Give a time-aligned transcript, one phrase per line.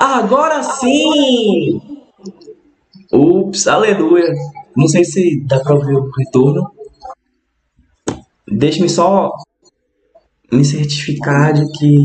[0.00, 1.82] Agora sim!
[3.12, 4.32] Ups, aleluia.
[4.76, 6.70] Não sei se dá pra ouvir o retorno.
[8.46, 9.32] Deixa-me só
[10.52, 11.96] me certificar de que.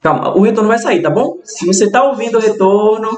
[0.00, 1.38] Calma, o retorno vai sair, tá bom?
[1.44, 3.10] Se você tá ouvindo o retorno,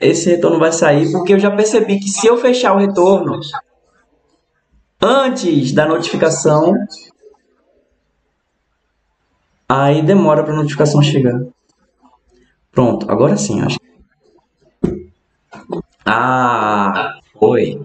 [0.00, 3.38] esse retorno vai sair, porque eu já percebi que se eu fechar o retorno
[4.98, 6.72] antes da notificação,
[9.68, 11.38] aí demora para a notificação chegar.
[12.74, 13.78] Pronto, agora sim, acho.
[16.04, 17.80] Ah, foi.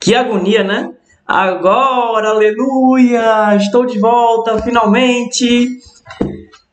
[0.00, 0.94] Que agonia, né?
[1.26, 3.56] Agora, aleluia!
[3.56, 5.68] Estou de volta, finalmente!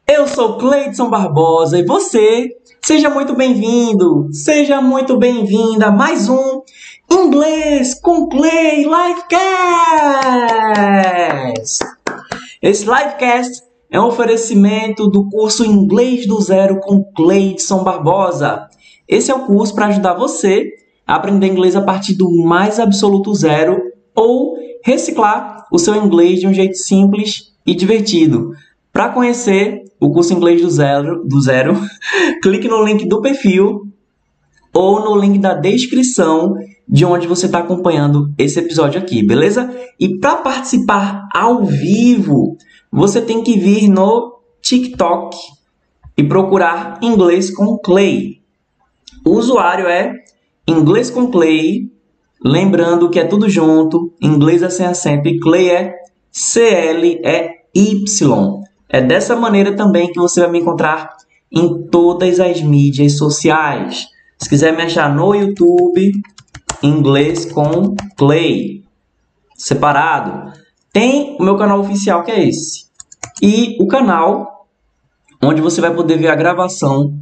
[0.07, 2.49] Eu sou Cleidson Barbosa e você,
[2.81, 6.61] seja muito bem-vindo, seja muito bem-vinda a mais um
[7.09, 9.25] Inglês com Clay Livecast!
[12.61, 18.69] Esse livecast é um oferecimento do curso Inglês do Zero com Cleidson Barbosa.
[19.05, 20.71] Esse é o curso para ajudar você
[21.05, 23.81] a aprender inglês a partir do mais absoluto zero
[24.15, 28.53] ou reciclar o seu inglês de um jeito simples e divertido.
[28.93, 31.75] Para conhecer o curso Inglês do Zero, do zero
[32.41, 33.87] clique no link do perfil
[34.73, 36.55] ou no link da descrição
[36.87, 39.69] de onde você está acompanhando esse episódio aqui, beleza?
[39.99, 42.57] E para participar ao vivo,
[42.91, 45.37] você tem que vir no TikTok
[46.17, 48.41] e procurar Inglês com Clay.
[49.25, 50.13] O usuário é
[50.67, 51.89] Inglês com Clay,
[52.43, 55.95] lembrando que é tudo junto, inglês é sem acento e Clay é
[56.31, 57.23] C-L-E-Y.
[58.89, 61.15] É dessa maneira também que você vai me encontrar
[61.51, 64.07] em todas as mídias sociais.
[64.37, 66.11] Se quiser me achar no YouTube,
[66.81, 68.83] inglês com Clay,
[69.55, 70.53] separado.
[70.93, 72.85] Tem o meu canal oficial que é esse.
[73.41, 74.67] E o canal
[75.41, 77.13] onde você vai poder ver a gravação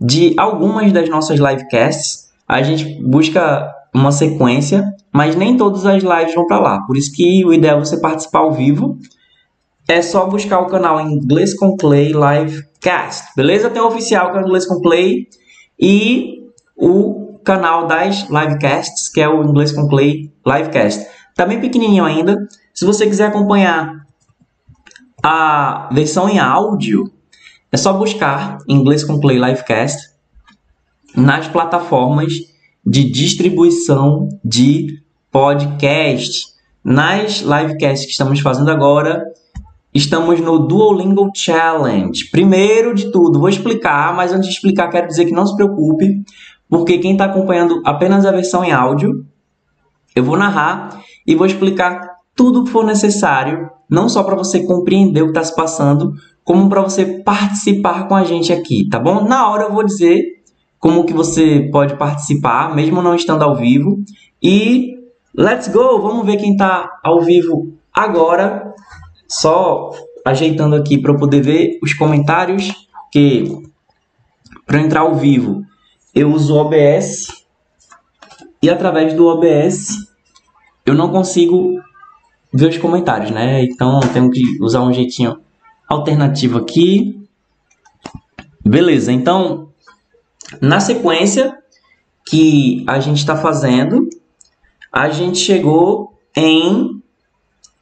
[0.00, 2.26] de algumas das nossas livecasts.
[2.48, 6.80] A gente busca uma sequência, mas nem todas as lives vão para lá.
[6.86, 8.98] Por isso que o ideal é você participar ao vivo.
[9.88, 13.70] É só buscar o canal Inglês com Clay Livecast, beleza?
[13.70, 15.28] Tem o oficial que é o Inglês com Clay
[15.78, 21.06] e o canal das livecasts, que é o Inglês com Clay Livecast.
[21.36, 22.48] Tá bem pequenininho ainda.
[22.72, 24.06] Se você quiser acompanhar
[25.22, 27.12] a versão em áudio,
[27.70, 30.14] é só buscar Inglês com Clay Livecast
[31.14, 32.32] nas plataformas
[32.84, 36.46] de distribuição de podcast.
[36.82, 39.22] Nas livecasts que estamos fazendo agora,
[39.92, 42.30] estamos no Duolingo Challenge.
[42.30, 46.24] Primeiro de tudo, vou explicar, mas antes de explicar, quero dizer que não se preocupe,
[46.66, 49.26] porque quem está acompanhando apenas a versão em áudio,
[50.14, 54.64] eu vou narrar e vou explicar tudo o que for necessário, não só para você
[54.64, 56.12] compreender o que está se passando,
[56.44, 59.24] como para você participar com a gente aqui, tá bom?
[59.24, 60.42] Na hora eu vou dizer
[60.78, 64.04] como que você pode participar, mesmo não estando ao vivo.
[64.40, 64.94] E
[65.34, 66.00] let's go!
[66.00, 68.74] Vamos ver quem está ao vivo agora.
[69.26, 69.90] Só
[70.24, 72.72] ajeitando aqui para eu poder ver os comentários,
[73.10, 73.62] que
[74.64, 75.64] para entrar ao vivo
[76.14, 77.44] eu uso o OBS
[78.62, 80.06] e através do OBS
[80.86, 81.82] eu não consigo
[82.52, 83.64] ver os comentários, né?
[83.64, 85.38] Então tenho que usar um jeitinho
[85.88, 87.20] alternativo aqui.
[88.64, 89.68] Beleza, então
[90.60, 91.58] na sequência
[92.28, 94.08] que a gente está fazendo,
[94.92, 97.02] a gente chegou em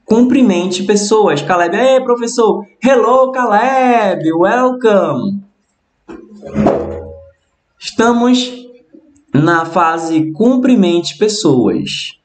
[0.05, 1.43] cumprimente pessoas.
[1.43, 5.43] Caleb, ei, professor, hello, Caleb, welcome.
[7.79, 8.67] Estamos
[9.33, 12.19] na fase cumprimente pessoas.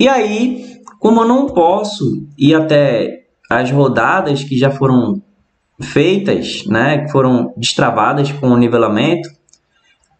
[0.00, 5.22] E aí, como eu não posso ir até as rodadas que já foram
[5.80, 9.28] feitas, né, que foram destravadas com o nivelamento,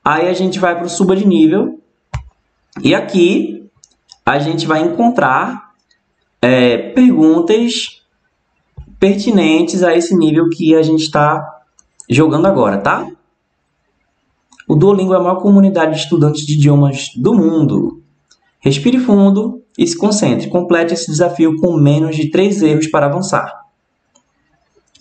[0.04, 1.78] Aí a gente vai para o suba de nível
[2.82, 3.70] e aqui
[4.24, 5.72] a gente vai encontrar
[6.40, 8.02] é, perguntas
[8.98, 11.46] pertinentes a esse nível que a gente está
[12.08, 13.06] jogando agora, tá?
[14.66, 18.02] O Duolingo é a maior comunidade de estudantes de idiomas do mundo.
[18.58, 20.48] Respire fundo e se concentre.
[20.48, 23.60] Complete esse desafio com menos de três erros para avançar.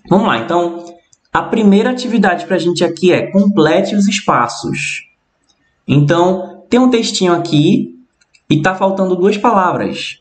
[0.10, 0.86] Vamos lá, então
[1.31, 5.04] a primeira atividade para a gente aqui é complete os espaços.
[5.88, 7.95] Então, tem um textinho aqui
[8.50, 10.19] e está faltando duas palavras.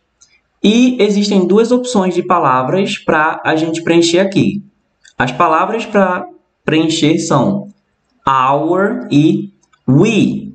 [0.63, 4.63] E existem duas opções de palavras para a gente preencher aqui.
[5.17, 6.29] As palavras para
[6.65, 7.69] preencher são
[8.27, 9.53] our e
[9.89, 10.55] we.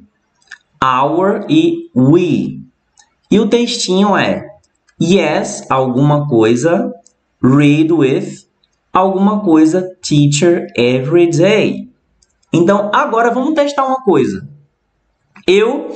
[0.83, 2.62] Our e we.
[3.29, 4.45] E o textinho é
[5.01, 6.93] yes, alguma coisa,
[7.41, 8.45] read with,
[8.91, 11.89] alguma coisa teacher every day.
[12.51, 14.47] Então, agora vamos testar uma coisa.
[15.47, 15.91] Eu,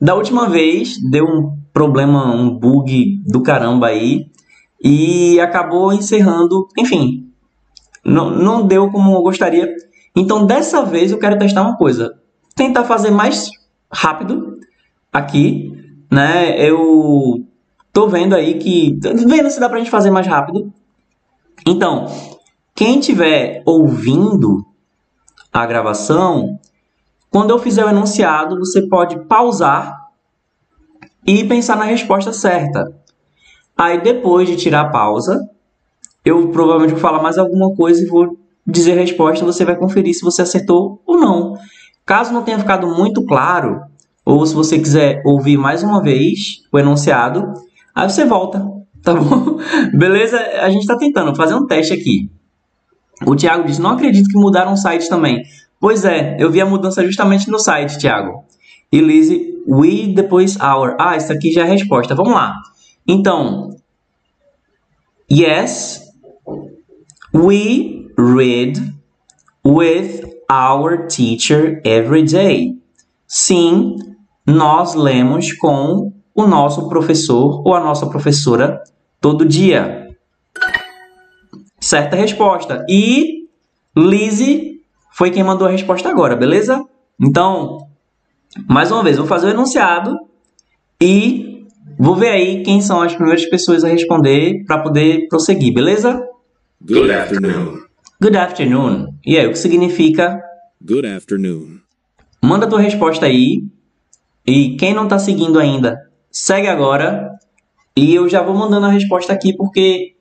[0.00, 4.30] da última vez, deu um problema, um bug do caramba aí
[4.82, 7.30] e acabou encerrando, enfim,
[8.04, 9.68] não, não deu como eu gostaria.
[10.16, 12.18] Então, dessa vez eu quero testar uma coisa.
[12.56, 13.50] Tentar fazer mais
[13.92, 14.58] rápido
[15.12, 15.77] aqui,
[16.10, 16.58] né?
[16.60, 17.44] Eu
[17.92, 18.98] tô vendo aí que...
[19.02, 20.72] Vendo se dá pra gente fazer mais rápido.
[21.66, 22.06] Então,
[22.74, 24.64] quem estiver ouvindo
[25.52, 26.58] a gravação,
[27.30, 30.08] quando eu fizer o enunciado, você pode pausar
[31.26, 32.94] e pensar na resposta certa.
[33.76, 35.48] Aí depois de tirar a pausa,
[36.24, 40.14] eu provavelmente vou falar mais alguma coisa e vou dizer a resposta, você vai conferir
[40.14, 41.56] se você acertou ou não.
[42.04, 43.82] Caso não tenha ficado muito claro,
[44.28, 47.50] ou se você quiser ouvir mais uma vez o enunciado,
[47.94, 48.62] aí você volta,
[49.02, 49.56] tá bom?
[49.96, 50.38] Beleza?
[50.60, 52.30] A gente está tentando fazer um teste aqui.
[53.26, 55.42] O Thiago disse: Não acredito que mudaram o site também.
[55.80, 58.44] Pois é, eu vi a mudança justamente no site, Thiago.
[58.92, 60.94] E Lizzie, we depois our.
[61.00, 62.14] Ah, isso aqui já é a resposta.
[62.14, 62.54] Vamos lá.
[63.06, 63.70] Então,
[65.32, 66.02] yes,
[67.34, 68.78] we read
[69.64, 70.22] with
[70.52, 72.76] our teacher every day.
[73.26, 74.07] Sim,
[74.48, 78.82] nós lemos com o nosso professor ou a nossa professora
[79.20, 80.08] todo dia
[81.78, 82.84] certa resposta.
[82.88, 83.46] E
[83.94, 84.80] Lizzie
[85.12, 86.82] foi quem mandou a resposta agora, beleza?
[87.20, 87.86] Então,
[88.66, 90.16] mais uma vez, vou fazer o enunciado
[90.98, 91.66] e
[91.98, 96.26] vou ver aí quem são as primeiras pessoas a responder para poder prosseguir, beleza?
[96.80, 97.82] Good afternoon.
[98.18, 99.08] Good afternoon.
[99.26, 100.40] E aí, o que significa?
[100.82, 101.80] Good afternoon.
[102.42, 103.62] Manda tua resposta aí.
[104.48, 106.00] E quem não está seguindo ainda,
[106.30, 107.38] segue agora.
[107.94, 110.14] E eu já vou mandando a resposta aqui porque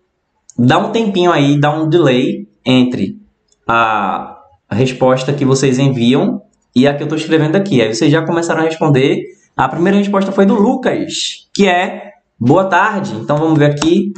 [0.60, 3.22] dá um tempinho aí, dá um delay entre
[3.66, 4.38] a
[4.70, 6.42] resposta que vocês enviam
[6.76, 7.82] e a que eu estou escrevendo aqui.
[7.82, 9.24] Aí vocês já começaram a responder.
[9.56, 13.16] A primeira resposta foi do Lucas, que é boa tarde.
[13.16, 14.12] Então vamos ver aqui.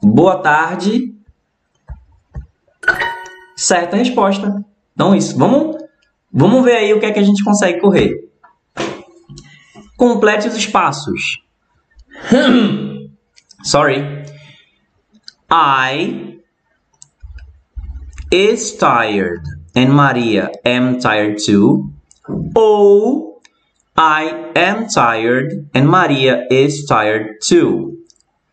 [0.00, 1.12] Boa tarde.
[3.56, 4.64] Certa resposta.
[4.94, 5.36] Então isso.
[5.36, 5.78] Vamos,
[6.32, 8.27] vamos ver aí o que é que a gente consegue correr.
[9.98, 11.42] Complete os espaços.
[13.64, 14.24] Sorry.
[15.50, 16.38] I
[18.30, 19.42] is tired
[19.74, 21.90] and Maria am tired too.
[22.54, 23.40] Ou
[23.96, 27.98] I am tired and Maria is tired too.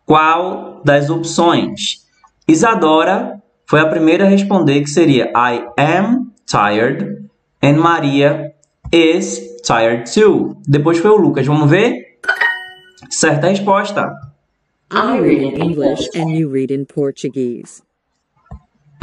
[0.04, 2.04] Qual das opções?
[2.48, 7.28] Isadora foi a primeira a responder que seria I am tired
[7.62, 8.52] and Maria
[8.92, 10.56] is tired too.
[10.66, 11.46] Depois foi o Lucas.
[11.46, 12.18] Vamos ver?
[13.10, 14.12] Certa resposta.
[14.90, 17.82] I read in English and you read in Portuguese.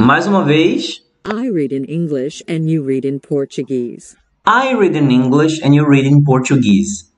[0.00, 1.02] Mais uma vez.
[1.26, 4.16] I read in English and you read in Portuguese.
[4.46, 7.10] I read in English and you read in Portuguese.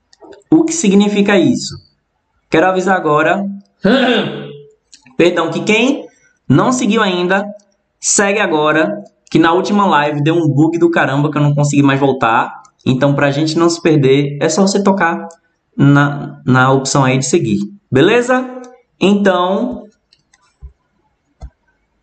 [0.49, 1.75] O que significa isso?
[2.49, 3.45] Quero avisar agora.
[5.17, 6.07] Perdão, que quem
[6.47, 7.45] não seguiu ainda,
[7.99, 9.03] segue agora.
[9.29, 12.63] Que na última live deu um bug do caramba que eu não consegui mais voltar.
[12.87, 15.27] Então, pra gente não se perder, é só você tocar
[15.75, 17.59] na, na opção aí de seguir.
[17.91, 18.49] Beleza?
[18.99, 19.83] Então.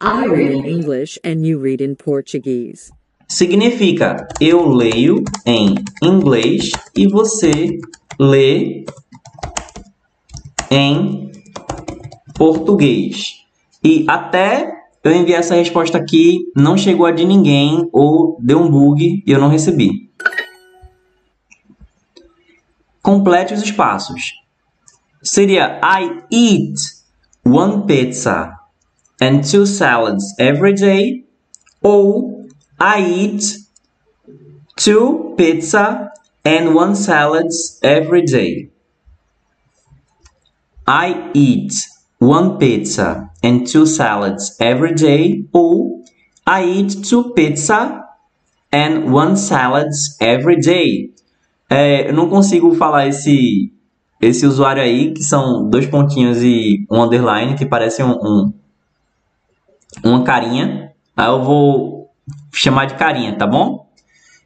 [0.03, 2.93] I read in English and you read in Portuguese.
[3.27, 7.79] Significa eu leio em inglês e você
[8.21, 8.85] lê
[10.71, 11.33] em
[12.35, 13.41] português.
[13.83, 14.71] E até
[15.03, 19.31] eu enviar essa resposta aqui, não chegou a de ninguém ou deu um bug e
[19.31, 20.11] eu não recebi.
[23.05, 24.33] Complete os espaços
[25.23, 26.75] seria I eat
[27.45, 28.59] one pizza
[29.21, 31.27] and two salads every day
[31.83, 32.47] ou
[32.81, 33.43] I eat
[34.77, 36.11] two pizza
[36.47, 38.71] and one salads every day.
[40.87, 41.75] I eat
[42.19, 46.03] one pizza and two salads every day ou
[46.47, 48.03] I eat two pizza
[48.73, 51.14] and one salads every day.
[51.69, 53.73] É, eu não consigo falar esse
[54.21, 58.55] esse usuário aí, que são dois pontinhos e um underline, que parece um, um
[60.03, 60.93] uma carinha.
[61.17, 62.11] Aí eu vou
[62.53, 63.87] chamar de carinha, tá bom?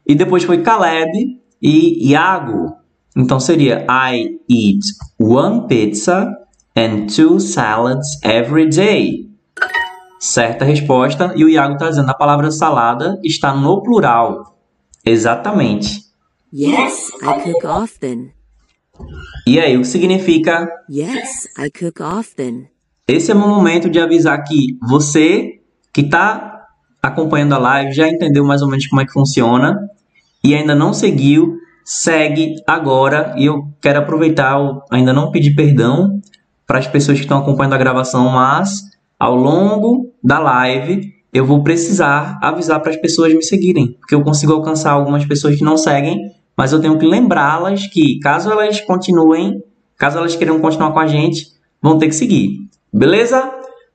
[0.06, 2.76] E depois foi Caleb e Iago.
[3.16, 4.84] Então seria I eat
[5.18, 6.28] one pizza
[6.76, 9.28] and two salads every day.
[10.18, 11.32] Certa resposta.
[11.36, 14.56] E o Iago está dizendo a palavra salada está no plural.
[15.04, 16.07] Exatamente.
[16.52, 18.32] Yes, I cook often.
[19.46, 20.68] E aí, o que significa?
[20.90, 22.68] Yes, I cook often.
[23.06, 25.60] Esse é o momento de avisar que você
[25.92, 26.66] que está
[27.02, 29.78] acompanhando a live já entendeu mais ou menos como é que funciona
[30.42, 33.34] e ainda não seguiu, segue agora.
[33.36, 36.20] E eu quero aproveitar, eu ainda não pedi perdão
[36.66, 38.82] para as pessoas que estão acompanhando a gravação, mas
[39.18, 44.22] ao longo da live eu vou precisar avisar para as pessoas me seguirem, porque eu
[44.22, 46.18] consigo alcançar algumas pessoas que não seguem,
[46.58, 49.62] mas eu tenho que lembrá-las que caso elas continuem,
[49.96, 52.68] caso elas queiram continuar com a gente, vão ter que seguir.
[52.92, 53.48] Beleza?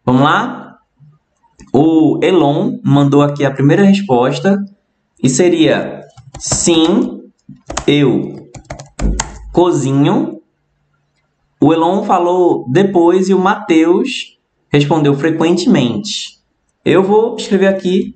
[0.06, 0.78] Vamos lá?
[1.74, 4.64] O Elon mandou aqui a primeira resposta
[5.22, 6.04] e seria
[6.40, 7.24] sim,
[7.86, 8.50] eu
[9.52, 10.40] cozinho.
[11.60, 14.38] O Elon falou depois e o Matheus
[14.72, 16.40] respondeu frequentemente.
[16.86, 18.14] Eu vou escrever aqui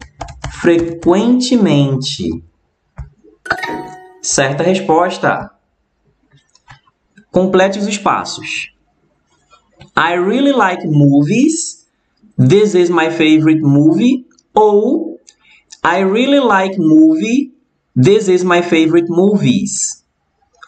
[0.61, 2.29] frequentemente.
[4.27, 5.49] Certa resposta.
[7.31, 8.73] Complete os espaços.
[9.95, 11.87] I really like movies.
[12.37, 14.25] This is my favorite movie.
[14.53, 15.17] Ou
[15.81, 17.53] I really like movie.
[17.95, 20.03] This is my favorite movies.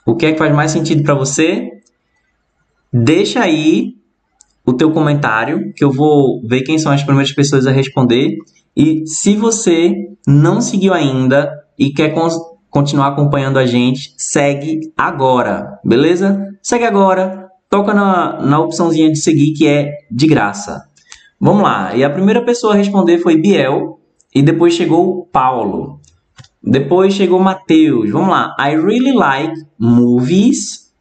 [0.05, 1.81] O que é que faz mais sentido para você?
[2.93, 3.97] Deixa aí
[4.65, 8.37] o teu comentário, que eu vou ver quem são as primeiras pessoas a responder.
[8.73, 9.93] E se você
[10.25, 12.13] não seguiu ainda e quer
[12.69, 16.47] continuar acompanhando a gente, segue agora, beleza?
[16.61, 20.83] Segue agora, toca na, na opçãozinha de seguir que é de graça.
[21.39, 23.99] Vamos lá, e a primeira pessoa a responder foi Biel,
[24.33, 25.99] e depois chegou Paulo.
[26.61, 28.11] Depois chegou Matheus.
[28.11, 28.55] Vamos lá.
[28.59, 30.93] I really like movies.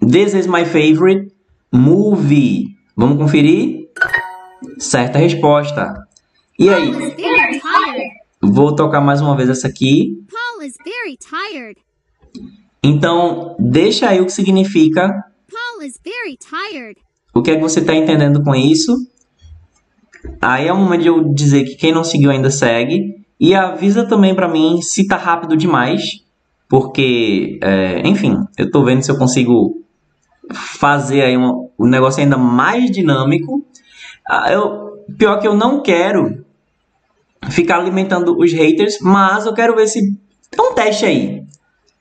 [0.00, 1.32] This is my favorite
[1.72, 2.76] movie.
[2.96, 3.88] Vamos conferir?
[4.78, 5.94] Certa resposta.
[6.58, 6.92] E aí?
[8.40, 10.24] Vou tocar mais uma vez essa aqui.
[10.58, 11.76] Paul is very tired.
[12.82, 15.08] Então, deixa aí o que significa.
[15.48, 16.98] Paul is very tired.
[17.32, 18.92] O que é que você está entendendo com isso?
[20.42, 23.24] Aí é o momento de eu dizer que quem não seguiu ainda segue.
[23.38, 26.24] E avisa também para mim se tá rápido demais.
[26.68, 29.80] Porque, é, enfim, eu estou vendo se eu consigo
[30.52, 33.64] fazer aí um, um negócio ainda mais dinâmico.
[34.28, 36.44] Ah, eu, pior que eu não quero
[37.48, 40.00] ficar alimentando os haters, mas eu quero ver se.
[40.58, 41.42] Um teste aí.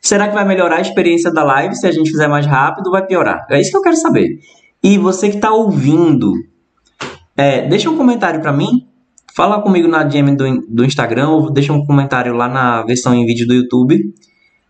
[0.02, 2.92] Será que vai melhorar a experiência da live se a gente fizer mais rápido?
[2.92, 3.46] Vai piorar?
[3.50, 4.40] É isso que eu quero saber.
[4.84, 6.34] E você que está ouvindo,
[7.36, 8.88] é, deixa um comentário para mim.
[9.36, 13.26] Fala comigo na DM do, do Instagram ou deixa um comentário lá na versão em
[13.26, 14.14] vídeo do YouTube.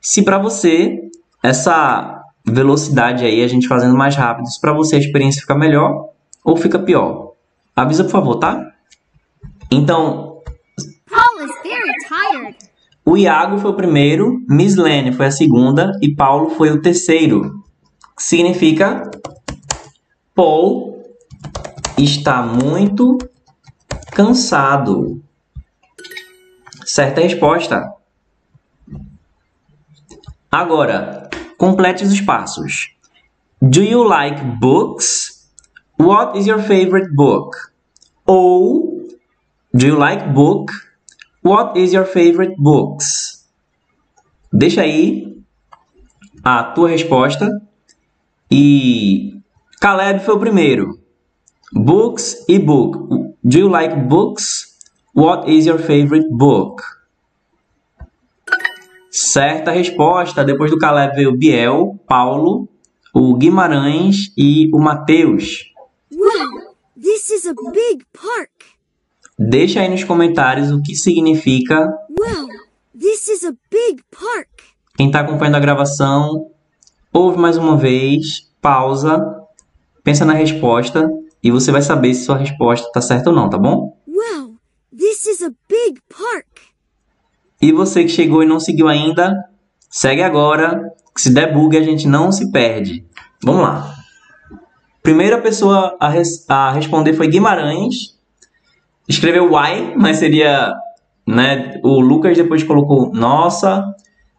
[0.01, 0.99] Se para você
[1.43, 6.09] essa velocidade aí, a gente fazendo mais rápido, para você a experiência ficar melhor
[6.43, 7.33] ou fica pior.
[7.75, 8.71] Avisa, por favor, tá?
[9.69, 10.26] Então.
[13.07, 17.63] O Iago foi o primeiro, Miss Lene foi a segunda e Paulo foi o terceiro.
[18.17, 19.09] Significa
[20.35, 21.01] Paul
[21.97, 23.17] está muito
[24.11, 25.21] cansado.
[26.85, 27.93] Certa resposta.
[30.51, 32.91] Agora, Complete os espaços.
[33.59, 35.49] Do you like books?
[35.99, 37.57] What is your favorite book?
[38.27, 39.07] Ou
[39.73, 40.71] Do you like book?
[41.47, 43.47] What is your favorite books?
[44.51, 45.41] Deixa aí
[46.43, 47.49] a tua resposta.
[48.51, 49.39] E
[49.79, 50.99] Caleb foi o primeiro.
[51.73, 52.97] Books e book.
[53.41, 54.77] Do you like books?
[55.15, 56.83] What is your favorite book?
[59.09, 60.43] Certa resposta.
[60.43, 62.67] Depois do Caleb veio o Biel, Paulo,
[63.13, 65.71] o Guimarães e o Matheus.
[66.11, 68.76] Wow, this is a big park.
[69.39, 71.87] Deixa aí nos comentários o que significa.
[72.09, 72.47] Wow,
[72.99, 74.49] this is a big park.
[74.95, 76.49] Quem está acompanhando a gravação,
[77.13, 79.23] ouve mais uma vez, pausa,
[80.03, 81.07] pensa na resposta
[81.43, 83.95] e você vai saber se sua resposta está certa ou não, tá bom?
[84.07, 84.55] Wow,
[84.97, 86.47] this is a big park.
[87.61, 89.35] E você que chegou e não seguiu ainda,
[89.89, 90.91] segue agora.
[91.15, 93.05] Se der bug, a gente não se perde.
[93.43, 93.95] Vamos lá.
[95.03, 98.16] Primeira pessoa a, res a responder foi Guimarães.
[99.07, 100.73] Escreveu why, mas seria.
[101.25, 103.83] Né, o Lucas depois colocou nossa.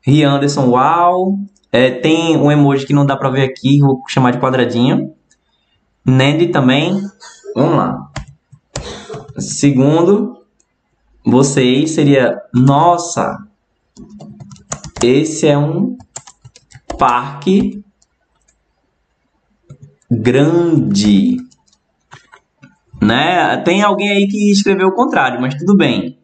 [0.02, 1.38] Rian Anderson, uau.
[1.70, 5.14] É, tem um emoji que não dá pra ver aqui, vou chamar de quadradinho.
[6.04, 6.98] Nendi também.
[7.54, 8.10] Vamos lá.
[9.38, 10.38] Segundo,
[11.24, 13.36] vocês seria nossa,
[15.02, 15.96] esse é um
[16.98, 17.84] parque
[20.10, 21.36] grande,
[23.00, 23.56] né?
[23.58, 26.18] Tem alguém aí que escreveu o contrário, mas tudo bem.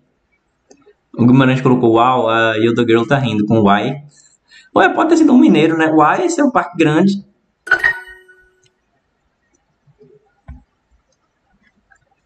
[1.17, 4.03] O Guimarães colocou uau, a Yoda Girl tá rindo com uai.
[4.77, 5.87] Ué, pode ter sido um mineiro, né?
[5.93, 7.25] Uai, esse é um parque grande.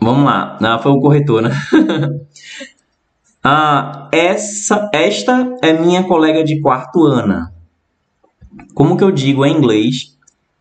[0.00, 0.56] Vamos lá.
[0.62, 1.50] Ah, foi o corretor, né?
[3.44, 7.52] ah, essa, esta é minha colega de quarto, Ana.
[8.74, 10.16] Como que eu digo em inglês?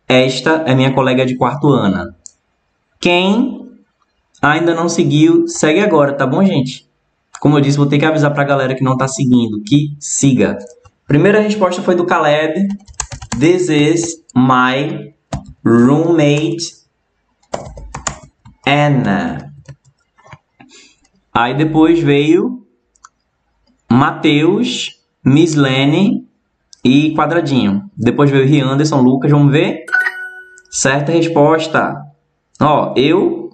[0.06, 2.14] Esta é minha colega de quarto, Ana.
[3.00, 3.67] Quem
[4.42, 6.88] ainda não seguiu, segue agora, tá bom, gente?
[7.40, 10.58] Como eu disse, vou ter que avisar pra galera que não tá seguindo, que siga.
[11.06, 12.68] Primeira resposta foi do Caleb.
[13.38, 15.14] This is my
[15.64, 16.74] roommate
[18.66, 19.54] Anna.
[21.32, 22.66] Aí depois veio
[23.90, 26.28] Matheus, Miss Lenny
[26.84, 27.88] e Quadradinho.
[27.96, 29.84] Depois veio Rian Anderson, Lucas, vamos ver?
[30.70, 31.94] Certa resposta.
[32.60, 33.47] Ó, eu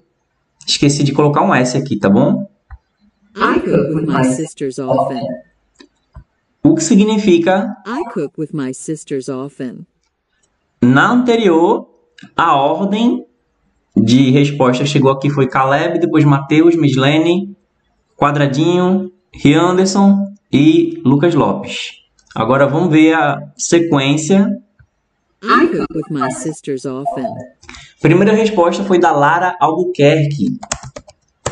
[0.66, 2.48] esqueci de colocar um S aqui, tá bom?
[3.36, 5.22] I cook with my sisters often.
[6.62, 9.86] O que significa I cook with my sisters often.
[10.80, 11.88] na anterior
[12.36, 13.26] a ordem
[13.96, 17.56] de resposta chegou aqui foi Caleb, depois Matheus, Mislene,
[18.16, 22.02] Quadradinho, Rianderson e Lucas Lopes.
[22.34, 24.48] Agora vamos ver a sequência.
[25.42, 27.26] I cook with my sisters often.
[28.04, 30.58] Primeira resposta foi da Lara Albuquerque.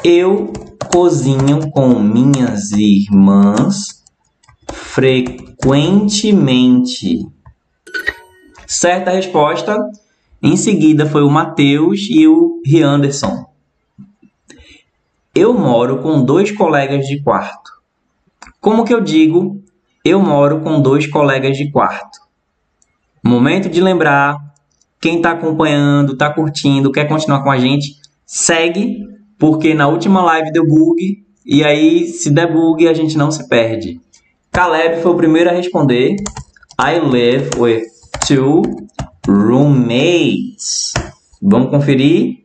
[0.04, 0.52] Eu
[0.92, 4.04] cozinho com minhas irmãs
[4.70, 7.26] frequentemente.
[8.66, 9.78] Certa resposta.
[10.42, 13.46] Em seguida foi o Matheus e o Rianderson.
[15.34, 17.72] Eu moro com dois colegas de quarto.
[18.60, 19.58] Como que eu digo?
[20.04, 22.18] Eu moro com dois colegas de quarto.
[23.24, 24.51] Momento de lembrar.
[25.02, 29.00] Quem está acompanhando, está curtindo, quer continuar com a gente, segue,
[29.36, 31.24] porque na última live deu bug.
[31.44, 34.00] E aí, se der bug, a gente não se perde.
[34.52, 36.14] Caleb foi o primeiro a responder.
[36.80, 37.82] I live with
[38.28, 38.62] two
[39.26, 40.92] roommates.
[41.42, 42.44] Vamos conferir?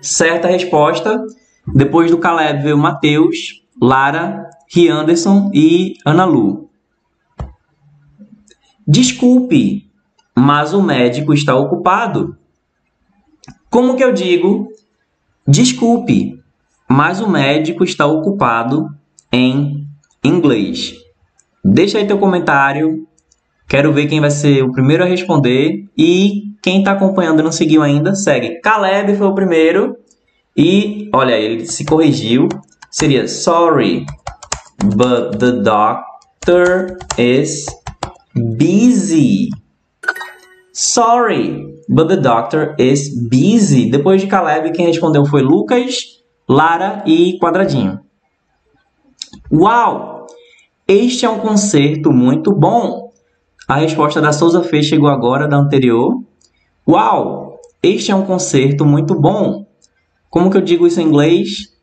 [0.00, 1.22] Certa resposta.
[1.74, 6.70] Depois do Caleb veio Matheus, Lara, Rianderson e Ana Lu.
[8.88, 9.85] Desculpe,
[10.36, 12.36] mas o médico está ocupado.
[13.70, 14.68] Como que eu digo?
[15.46, 16.38] Desculpe,
[16.88, 18.88] mas o médico está ocupado
[19.32, 19.86] em
[20.22, 20.94] inglês.
[21.64, 23.06] Deixa aí teu comentário.
[23.68, 25.84] Quero ver quem vai ser o primeiro a responder.
[25.96, 28.60] E quem está acompanhando e não seguiu ainda, segue.
[28.60, 29.96] Caleb foi o primeiro.
[30.56, 32.48] E, olha, ele se corrigiu.
[32.90, 34.06] Seria sorry,
[34.82, 37.66] but the doctor is
[38.34, 39.50] busy.
[40.78, 43.88] Sorry, but the doctor is busy.
[43.90, 47.98] Depois de Caleb, quem respondeu foi Lucas, Lara e Quadradinho.
[49.50, 50.26] Uau!
[50.86, 53.10] Este é um concerto muito bom.
[53.66, 56.22] A resposta da Souza Fê chegou agora, da anterior.
[56.86, 57.58] Uau!
[57.82, 59.64] Este é um concerto muito bom.
[60.28, 61.74] Como que eu digo isso em inglês?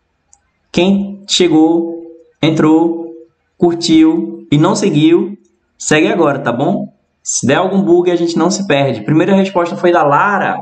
[0.71, 1.99] Quem chegou,
[2.39, 3.11] entrou,
[3.57, 5.35] curtiu e não seguiu,
[5.79, 6.92] segue agora, tá bom?
[7.23, 9.01] Se der algum bug, a gente não se perde.
[9.01, 10.57] Primeira resposta foi da Lara.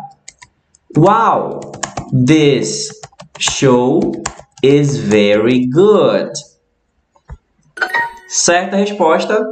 [0.96, 1.60] Wow!
[2.26, 2.90] This
[3.40, 4.12] show
[4.64, 6.30] is very good.
[8.28, 9.44] Certa resposta.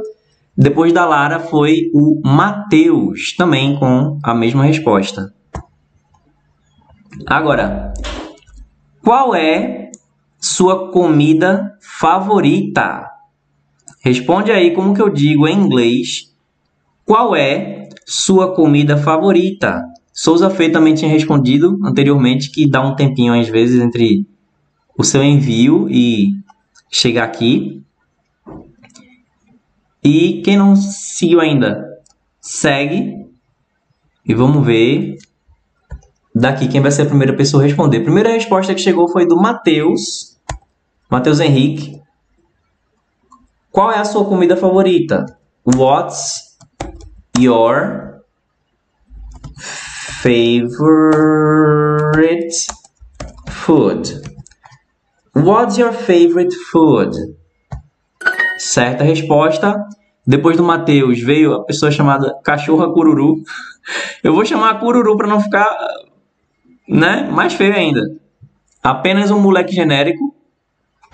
[0.56, 5.34] Depois da Lara foi o Matheus, também com a mesma resposta.
[7.26, 7.92] Agora,
[9.02, 9.90] qual é
[10.38, 13.10] sua comida favorita?
[14.00, 16.29] Responde aí como que eu digo em inglês.
[17.10, 19.82] Qual é sua comida favorita?
[20.12, 24.24] Souza Fê também tinha respondido anteriormente que dá um tempinho às vezes entre
[24.96, 26.28] o seu envio e
[26.88, 27.82] chegar aqui.
[30.04, 31.84] E quem não seguiu ainda,
[32.40, 33.26] segue
[34.24, 35.16] e vamos ver
[36.32, 37.96] daqui quem vai ser a primeira pessoa a responder.
[37.96, 40.38] A primeira resposta que chegou foi do Matheus,
[41.10, 42.00] Matheus Henrique.
[43.72, 45.26] Qual é a sua comida favorita?
[45.66, 46.49] What's
[47.40, 48.22] your
[50.22, 50.52] favorite
[53.48, 54.08] food?
[55.32, 57.14] What's your favorite food?
[58.58, 59.86] Certa resposta.
[60.26, 63.42] Depois do Matheus veio a pessoa chamada Cachorra Cururu.
[64.22, 65.74] Eu vou chamar Cururu para não ficar,
[66.86, 68.02] né, mais feio ainda.
[68.82, 70.34] Apenas um moleque genérico.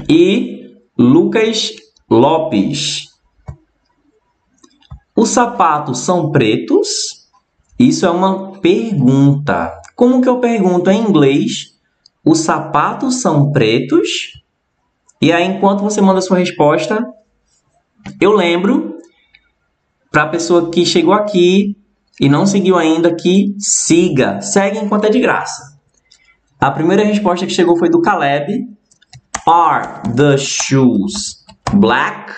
[0.08, 1.72] E Lucas
[2.10, 3.15] Lopes.
[5.16, 7.26] Os sapatos são pretos?
[7.78, 9.80] Isso é uma pergunta.
[9.94, 11.74] Como que eu pergunto em inglês?
[12.22, 14.42] Os sapatos são pretos?
[15.20, 17.02] E aí, enquanto você manda sua resposta,
[18.20, 18.98] eu lembro
[20.10, 21.76] para a pessoa que chegou aqui
[22.20, 24.42] e não seguiu ainda que siga.
[24.42, 25.78] Segue enquanto é de graça.
[26.60, 28.68] A primeira resposta que chegou foi do Caleb.
[29.46, 32.32] Are the shoes black?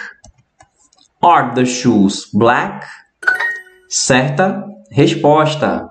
[1.21, 2.87] Are the shoes black?
[3.89, 5.91] Certa resposta.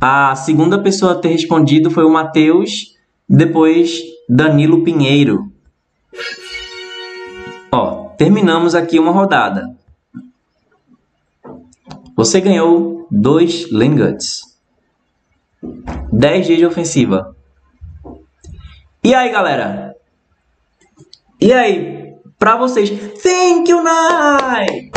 [0.00, 2.94] A segunda pessoa a ter respondido foi o Matheus,
[3.28, 5.50] depois Danilo Pinheiro.
[7.72, 9.74] Ó, terminamos aqui uma rodada.
[12.14, 14.42] Você ganhou dois Linguts.
[16.12, 17.34] 10 dias de ofensiva.
[19.02, 19.96] E aí, galera?
[21.40, 22.90] E aí, pra vocês,
[23.22, 24.90] thank you, Nai!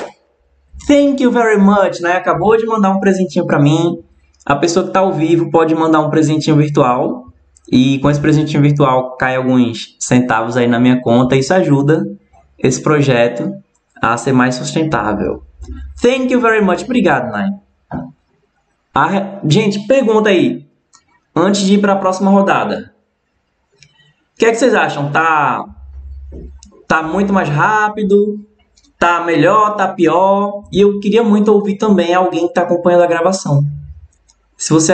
[0.88, 2.14] Thank you very much, né?
[2.14, 4.04] Acabou de mandar um presentinho pra mim.
[4.46, 7.28] A pessoa que tá ao vivo pode mandar um presentinho virtual.
[7.72, 11.36] E com esse presentinho virtual cai alguns centavos aí na minha conta.
[11.36, 12.04] Isso ajuda
[12.58, 13.54] esse projeto
[14.02, 15.44] a ser mais sustentável.
[16.02, 16.84] Thank you very much.
[16.84, 17.50] Obrigado, Nai.
[19.46, 20.68] Gente, pergunta aí.
[21.36, 22.94] Antes de ir para a próxima rodada.
[24.34, 25.12] O que é que vocês acham?
[25.12, 25.64] Tá
[26.92, 28.38] tá muito mais rápido?
[29.00, 29.78] Tá melhor?
[29.78, 30.66] Tá pior?
[30.74, 33.64] E eu queria muito ouvir também alguém que está acompanhando a gravação.
[34.58, 34.94] Se você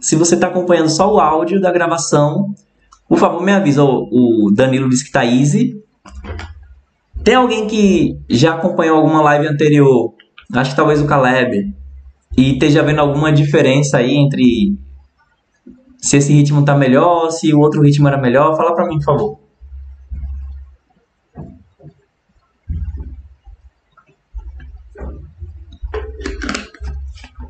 [0.00, 2.52] se você está acompanhando só o áudio da gravação,
[3.08, 3.84] por favor me avisa.
[3.84, 5.80] O Danilo disse que tá easy.
[7.22, 10.12] Tem alguém que já acompanhou alguma live anterior?
[10.52, 11.72] Acho que talvez o Caleb.
[12.36, 14.76] E esteja vendo alguma diferença aí entre
[15.96, 18.56] se esse ritmo tá melhor, se o outro ritmo era melhor.
[18.56, 19.43] Fala para mim, por favor.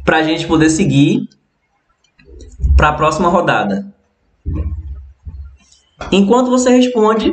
[0.05, 1.29] Para a gente poder seguir
[2.77, 3.93] para a próxima rodada.
[6.13, 7.33] Enquanto você responde,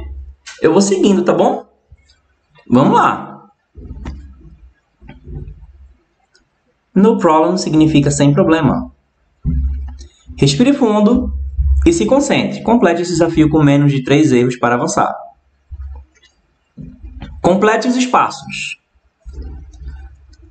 [0.61, 1.65] eu vou seguindo, tá bom?
[2.69, 3.49] Vamos lá.
[6.93, 8.91] No problem significa sem problema.
[10.37, 11.33] Respire fundo
[11.85, 12.61] e se concentre.
[12.61, 15.13] Complete esse desafio com menos de três erros para avançar.
[17.41, 18.80] Complete os espaços.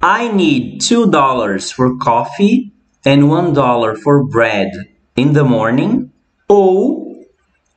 [0.03, 2.73] I need two dollars for coffee
[3.05, 4.73] and one dollar for bread
[5.15, 6.11] in the morning.
[6.51, 7.27] Ou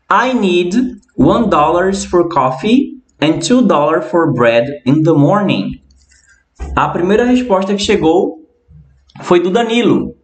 [0.09, 0.73] I need
[1.15, 5.81] one dollars for coffee and two dollars for bread in the morning.
[6.77, 8.47] A primeira resposta que chegou
[9.21, 10.15] foi do Danilo,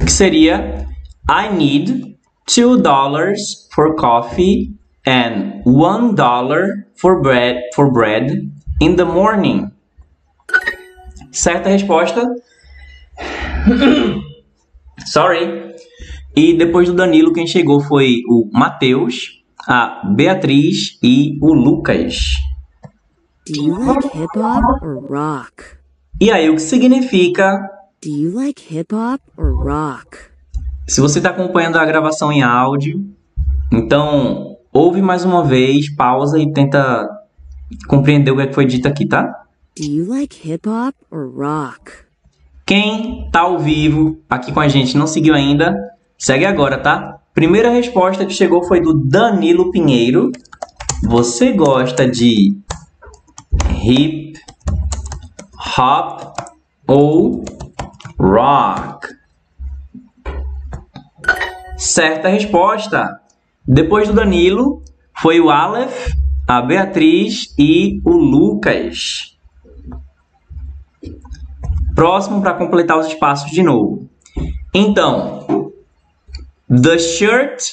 [0.00, 0.88] que seria
[1.30, 4.74] I need two dollars for coffee
[5.06, 9.70] and one dollar for bread for bread in the morning.
[11.32, 12.24] Certa resposta.
[15.06, 15.74] Sorry.
[16.36, 22.34] E depois do Danilo, quem chegou foi o Matheus, a Beatriz e o Lucas.
[23.46, 25.64] Do you like hip hop or rock?
[26.20, 27.58] E aí, o que significa?
[28.02, 30.18] Do you like hip hop or rock?
[30.86, 33.04] Se você está acompanhando a gravação em áudio,
[33.72, 37.08] então ouve mais uma vez, pausa e tenta
[37.88, 39.28] compreender o que é foi dito aqui, tá?
[39.78, 41.92] Do you like hip hop or rock?
[42.66, 45.72] Quem tá ao vivo aqui com a gente não seguiu ainda,
[46.18, 47.20] segue agora, tá?
[47.32, 50.32] Primeira resposta que chegou foi do Danilo Pinheiro.
[51.04, 52.56] Você gosta de
[53.80, 54.32] hip
[55.78, 56.36] hop
[56.84, 57.44] ou
[58.18, 59.06] rock?
[61.76, 63.20] Certa resposta.
[63.64, 64.82] Depois do Danilo,
[65.16, 66.08] foi o Aleph,
[66.48, 69.37] a Beatriz e o Lucas.
[71.98, 74.08] Próximo para completar os espaços de novo.
[74.72, 75.72] Então,
[76.68, 77.72] the shirt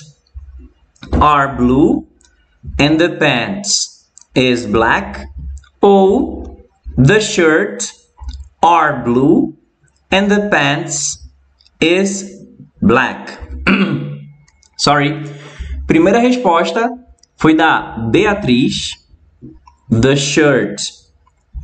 [1.21, 2.07] are blue
[2.79, 5.27] and the pants is black.
[5.79, 6.57] Ou
[6.97, 7.85] the shirt
[8.63, 9.53] are blue
[10.11, 11.19] and the pants
[11.79, 12.25] is
[12.81, 13.37] black.
[14.75, 15.21] Sorry.
[15.85, 16.89] Primeira resposta
[17.37, 19.05] foi da Beatriz.
[19.87, 21.04] The shirt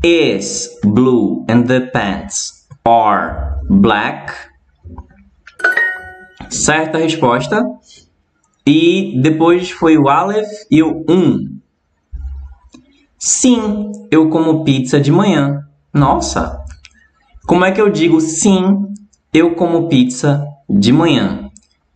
[0.04, 4.34] is blue and the pants are black.
[6.50, 7.64] Certa resposta.
[8.66, 11.60] E depois foi o Aleph e o Um.
[13.18, 15.68] Sim, eu como pizza de manhã.
[15.94, 16.60] Nossa!
[17.46, 18.94] Como é que eu digo sim,
[19.34, 21.50] eu como pizza de manhã?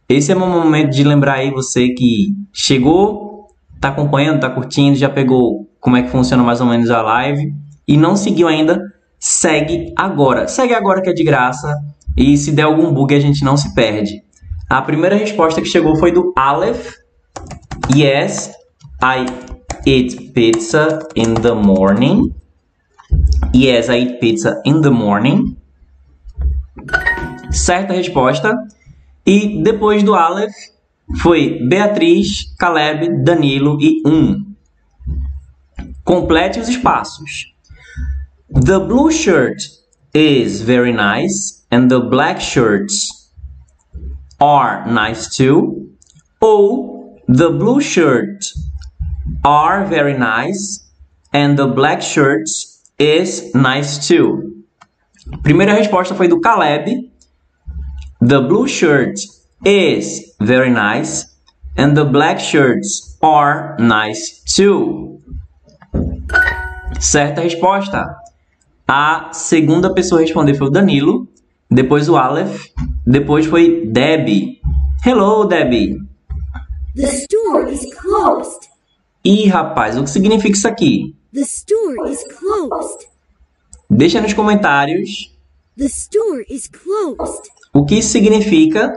[0.08, 3.48] Esse é o momento de lembrar aí você que chegou,
[3.80, 7.54] tá acompanhando, tá curtindo, já pegou como é que funciona mais ou menos a live
[7.88, 8.82] e não seguiu ainda,
[9.20, 10.48] segue agora.
[10.48, 11.74] Segue agora que é de graça
[12.18, 14.24] e se der algum bug a gente não se perde.
[14.70, 16.94] A primeira resposta que chegou foi do Aleph.
[17.96, 18.52] Yes,
[19.04, 19.26] I
[19.86, 22.34] eat pizza in the morning.
[23.54, 25.56] Yes, I eat pizza in the morning.
[27.52, 28.56] Certa resposta.
[29.26, 30.54] E depois do Aleph
[31.22, 34.46] foi Beatriz, Caleb, Danilo e um.
[36.04, 37.55] Complete os espaços.
[38.50, 39.62] The blue shirt
[40.14, 43.32] is very nice and the black shirts
[44.40, 45.92] are nice too.
[46.44, 48.46] Ou the blue shirt
[49.44, 50.86] are very nice
[51.34, 54.64] and the black shirts is nice too.
[55.42, 56.86] Primeira resposta foi do Caleb.
[58.22, 59.20] The blue shirt
[59.66, 61.26] is very nice
[61.76, 65.20] and the black shirts are nice too.
[67.00, 68.25] Certa resposta.
[68.88, 71.28] A segunda pessoa a responder foi o Danilo,
[71.72, 72.66] depois o Aleph,
[73.06, 74.60] depois foi Debbie.
[75.04, 75.98] Hello, Debbie.
[76.96, 78.70] The store is closed.
[79.24, 81.16] Ih, rapaz, o que significa isso aqui?
[81.34, 83.08] The store is closed.
[83.90, 85.32] Deixa nos comentários
[85.78, 87.42] The store is closed.
[87.74, 88.94] o que isso significa.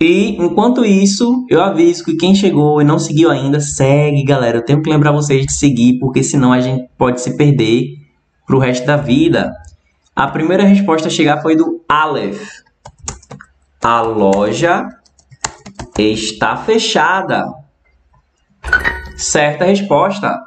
[0.00, 4.58] E enquanto isso, eu aviso que quem chegou e não seguiu ainda, segue, galera.
[4.58, 8.03] Eu tenho que lembrar vocês de seguir, porque senão a gente pode se perder
[8.46, 9.52] pro resto da vida.
[10.14, 12.62] A primeira resposta a chegar foi do Aleph.
[13.82, 14.88] A loja
[15.98, 17.44] está fechada.
[19.16, 20.38] Certa resposta.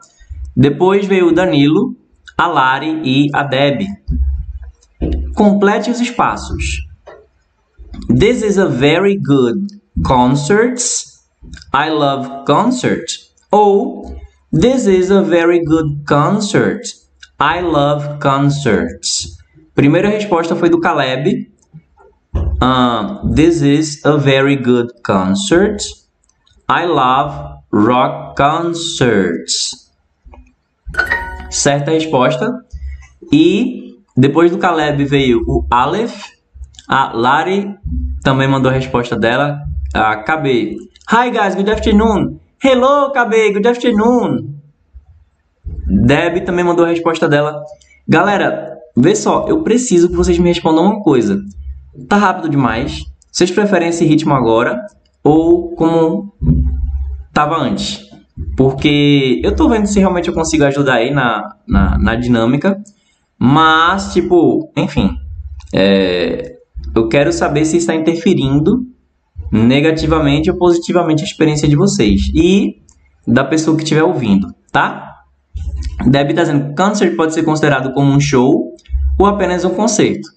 [0.56, 1.96] Depois veio o Danilo,
[2.38, 3.86] a Lari e a Deb.
[5.36, 6.88] Complete os espaços.
[8.08, 9.68] This is a very good
[10.04, 10.82] concert.
[11.74, 13.06] I love concert.
[13.52, 14.18] Ou
[14.52, 16.82] This is a very good concert.
[17.40, 19.38] I love concerts.
[19.76, 21.52] Primeira resposta foi do Caleb.
[22.60, 25.84] Um, this is a very good concert.
[26.68, 29.92] I love rock concerts.
[31.52, 32.52] Certa resposta.
[33.32, 36.24] E depois do Caleb veio o Aleph.
[36.90, 37.78] A Lari
[38.24, 39.60] também mandou a resposta dela.
[39.94, 40.76] A KB.
[41.12, 42.40] Hi guys, good afternoon.
[42.64, 44.57] Hello, KB, good afternoon.
[45.88, 47.64] Deb também mandou a resposta dela.
[48.08, 51.42] Galera, vê só, eu preciso que vocês me respondam uma coisa.
[52.08, 53.04] Tá rápido demais?
[53.32, 54.80] Vocês preferem esse ritmo agora
[55.24, 56.34] ou como
[57.34, 58.08] tava antes?
[58.56, 62.80] Porque eu tô vendo se realmente eu consigo ajudar aí na, na, na dinâmica.
[63.40, 65.12] Mas, tipo, enfim.
[65.74, 66.56] É,
[66.96, 68.86] eu quero saber se está interferindo
[69.52, 72.22] negativamente ou positivamente a experiência de vocês.
[72.34, 72.82] E
[73.28, 75.17] da pessoa que estiver ouvindo, tá?
[76.10, 78.74] Deb está dizendo que concert pode ser considerado como um show
[79.20, 80.30] ou apenas um concerto.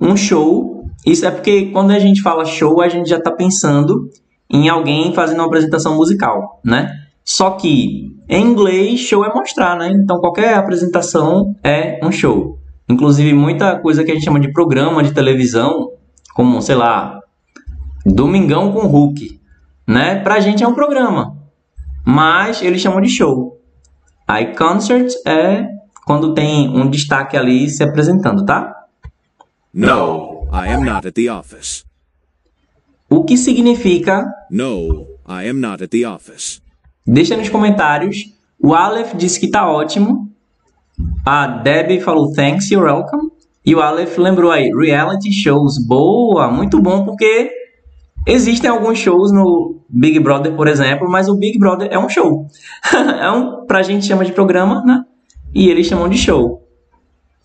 [0.00, 4.08] Um show, isso é porque quando a gente fala show, a gente já está pensando
[4.48, 6.90] em alguém fazendo uma apresentação musical, né?
[7.24, 9.90] Só que em inglês, show é mostrar, né?
[9.90, 12.58] Então qualquer apresentação é um show.
[12.88, 15.90] Inclusive, muita coisa que a gente chama de programa de televisão,
[16.34, 17.18] como, sei lá,
[18.06, 19.38] Domingão com Hulk,
[19.86, 20.20] né?
[20.20, 21.36] Pra gente é um programa,
[22.06, 23.57] mas eles chamam de show.
[24.28, 25.66] Aí concert é
[26.04, 28.74] quando tem um destaque ali se apresentando, tá?
[29.72, 31.84] No, I am not at the office.
[33.08, 34.26] O que significa?
[34.50, 36.60] No, I am not at the office.
[37.06, 38.34] Deixa nos comentários.
[38.62, 40.30] O Aleph disse que tá ótimo.
[41.24, 43.30] A Debbie falou thanks, you're welcome.
[43.64, 45.78] E o Aleph lembrou aí, reality shows.
[45.78, 47.50] Boa, muito bom, porque
[48.26, 52.46] existem alguns shows no Big Brother, por exemplo, mas o Big Brother é um show.
[53.20, 55.04] é um, pra gente chama de programa, né?
[55.54, 56.62] E eles chamam de show.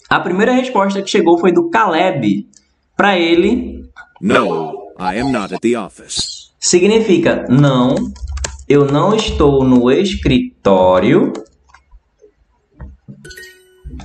[0.10, 2.48] A primeira resposta que chegou foi do Caleb.
[2.96, 3.90] Para ele,
[4.22, 6.52] No, I am not at the office.
[6.60, 7.96] significa não,
[8.70, 11.34] eu não estou no escritório.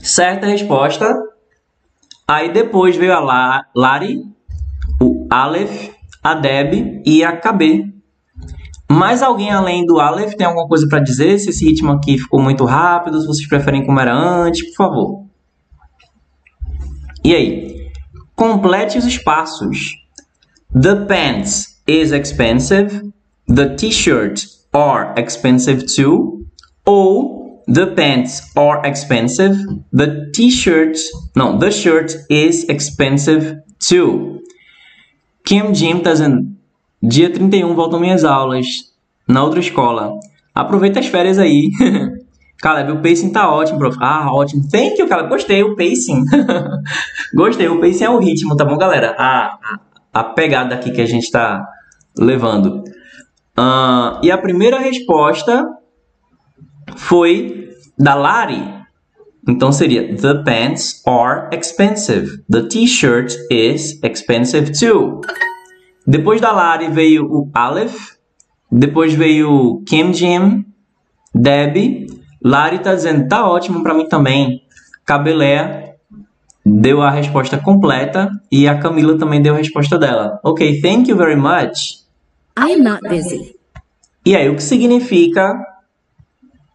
[0.00, 1.12] Certa resposta.
[2.26, 4.22] Aí depois veio a La- Lari,
[5.00, 5.90] o Aleph,
[6.22, 7.92] a Deb e a KB.
[8.90, 11.38] Mais alguém além do Aleph tem alguma coisa para dizer?
[11.38, 15.24] Se esse ritmo aqui ficou muito rápido, se vocês preferem como era antes, por favor.
[17.22, 17.90] E aí?
[18.34, 19.94] Complete os espaços.
[20.72, 23.12] The pants is expensive.
[23.46, 26.46] The t-shirt are expensive too.
[26.86, 29.82] Ou the pants are expensive.
[29.92, 30.98] The t-shirt,
[31.36, 34.38] não, the shirt is expensive too.
[35.44, 36.57] Kim Jim tá dizendo,
[37.02, 38.66] dia 31 voltam minhas aulas
[39.26, 40.18] na outra escola.
[40.54, 41.70] Aproveita as férias aí.
[42.60, 43.96] Caleb, o pacing tá ótimo, prof.
[44.00, 44.68] Ah, ótimo.
[44.68, 45.28] Thank you, Caleb.
[45.28, 46.24] Gostei, o pacing.
[47.32, 49.14] Gostei, o pacing é o ritmo, tá bom, galera?
[49.16, 49.58] A,
[50.12, 51.64] a, pegada aqui que a gente tá
[52.18, 52.82] levando.
[53.56, 55.68] Ah, e a primeira resposta
[56.96, 58.76] foi da Lari.
[59.48, 62.42] Então seria The pants are expensive.
[62.50, 65.20] The t-shirt is expensive too.
[66.08, 68.16] Depois da Lari veio o Aleph.
[68.72, 70.64] Depois veio Kim Jim,
[71.34, 72.06] Debbie.
[72.42, 74.62] Lari tá dizendo, tá ótimo para mim também.
[75.04, 75.96] Cabelé
[76.64, 80.40] deu a resposta completa e a Camila também deu a resposta dela.
[80.42, 81.98] Ok, thank you very much.
[82.58, 83.54] I am not busy.
[84.24, 85.62] E aí, o que significa?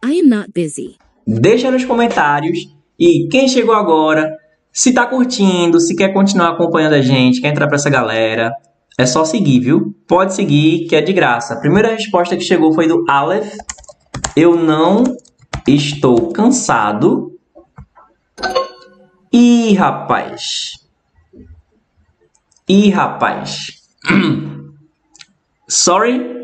[0.04, 0.96] I am not busy.
[1.26, 2.72] Deixa nos comentários.
[2.96, 4.30] E quem chegou agora,
[4.72, 8.52] se tá curtindo, se quer continuar acompanhando a gente, quer entrar para essa galera,
[8.96, 9.94] é só seguir, viu?
[10.06, 11.54] Pode seguir, que é de graça.
[11.54, 13.54] A primeira resposta que chegou foi do Aleph.
[14.36, 15.02] Eu não
[15.66, 17.32] estou cansado.
[19.32, 20.74] Ih, rapaz.
[22.68, 23.82] Ih, rapaz.
[25.68, 26.34] Sorry.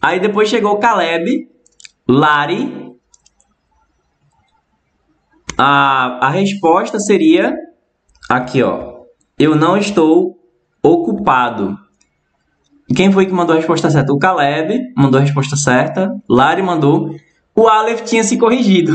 [0.00, 1.48] Aí depois chegou Caleb,
[2.08, 2.92] Lari.
[5.58, 7.54] A, a resposta seria
[8.28, 9.02] aqui, ó.
[9.38, 10.41] Eu não estou
[10.82, 11.78] ocupado.
[12.94, 14.12] Quem foi que mandou a resposta certa?
[14.12, 16.10] O Caleb mandou a resposta certa.
[16.28, 17.14] Lari mandou.
[17.54, 18.92] O Aleph tinha se corrigido.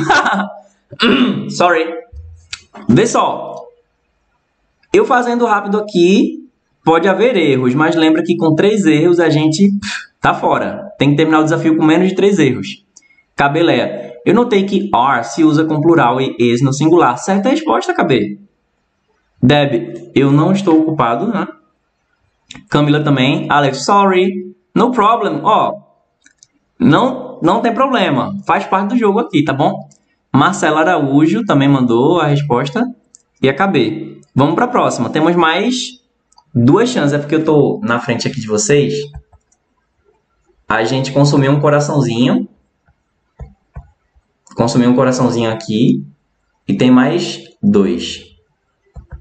[1.49, 1.85] Sorry.
[2.89, 3.55] Vê só.
[4.93, 6.47] Eu fazendo rápido aqui,
[6.83, 9.71] pode haver erros, mas lembra que com três erros a gente
[10.21, 10.91] tá fora.
[10.97, 12.83] Tem que terminar o desafio com menos de três erros.
[13.35, 14.15] Cabeleia.
[14.25, 17.17] Eu notei que are se usa com plural e is no singular.
[17.17, 18.39] Certa resposta, KB.
[19.41, 21.47] Deb, eu não estou ocupado, né?
[22.69, 23.47] Camila também.
[23.49, 24.55] Alex, sorry.
[24.73, 25.41] No problem.
[25.43, 25.83] Ó, oh,
[26.79, 28.35] não, não tem problema.
[28.45, 29.87] Faz parte do jogo aqui, tá bom?
[30.33, 32.83] Marcela Araújo também mandou a resposta.
[33.41, 34.21] E acabei.
[34.35, 35.09] Vamos para a próxima.
[35.09, 36.01] Temos mais
[36.53, 37.13] duas chances.
[37.13, 38.93] É porque eu tô na frente aqui de vocês.
[40.67, 42.47] A gente consumiu um coraçãozinho.
[44.55, 46.05] Consumiu um coraçãozinho aqui.
[46.67, 48.25] E tem mais dois.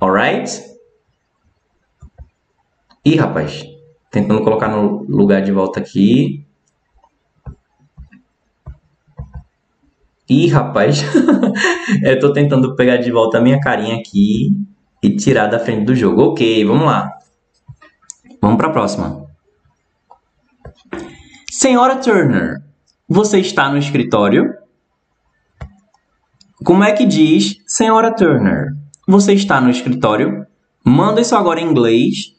[0.00, 0.75] Alright?
[3.06, 3.64] Ih, rapaz.
[4.10, 6.44] Tentando colocar no lugar de volta aqui.
[10.28, 11.04] Ih, rapaz.
[12.02, 14.50] eu tô tentando pegar de volta a minha carinha aqui
[15.00, 16.20] e tirar da frente do jogo.
[16.20, 17.16] Ok, vamos lá.
[18.42, 19.24] Vamos para a próxima.
[21.48, 22.60] Senhora Turner,
[23.08, 24.52] você está no escritório?
[26.64, 28.72] Como é que diz Senhora Turner?
[29.06, 30.44] Você está no escritório?
[30.84, 32.35] Manda isso agora em inglês.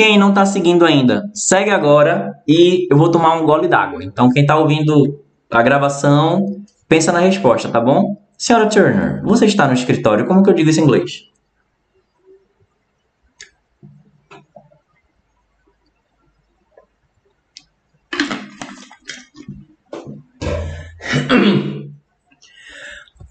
[0.00, 4.02] Quem não está seguindo ainda, segue agora e eu vou tomar um gole d'água.
[4.02, 8.16] Então, quem está ouvindo a gravação, pensa na resposta, tá bom?
[8.34, 10.26] Senhora Turner, você está no escritório?
[10.26, 11.28] Como que eu digo isso em inglês?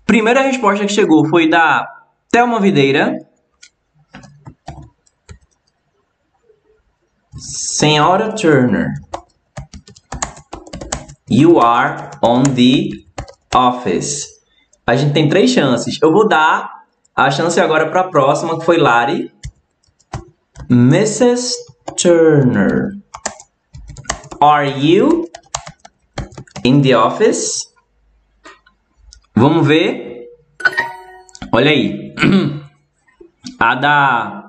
[0.05, 1.83] Primeira resposta que chegou foi da
[2.29, 3.27] Thelma Videira.
[7.39, 8.95] Senhora Turner,
[11.29, 13.05] you are on the
[13.55, 14.27] office.
[14.85, 15.97] A gente tem três chances.
[16.01, 16.83] Eu vou dar
[17.15, 19.31] a chance agora para a próxima, que foi Lari.
[20.69, 21.53] Mrs.
[21.95, 22.97] Turner,
[24.41, 25.29] are you
[26.65, 27.73] in the office?
[29.33, 30.27] Vamos ver.
[31.53, 32.13] Olha aí.
[33.57, 34.48] A da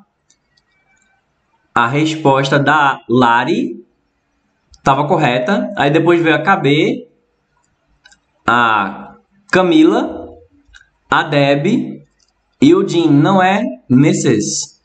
[1.75, 3.85] a resposta da Lari
[4.77, 5.73] estava correta.
[5.77, 7.07] Aí depois veio a KB,
[8.47, 9.15] a
[9.51, 10.29] Camila,
[11.11, 12.03] a Deb
[12.61, 13.09] e o Jim.
[13.09, 14.81] Não é Mrs.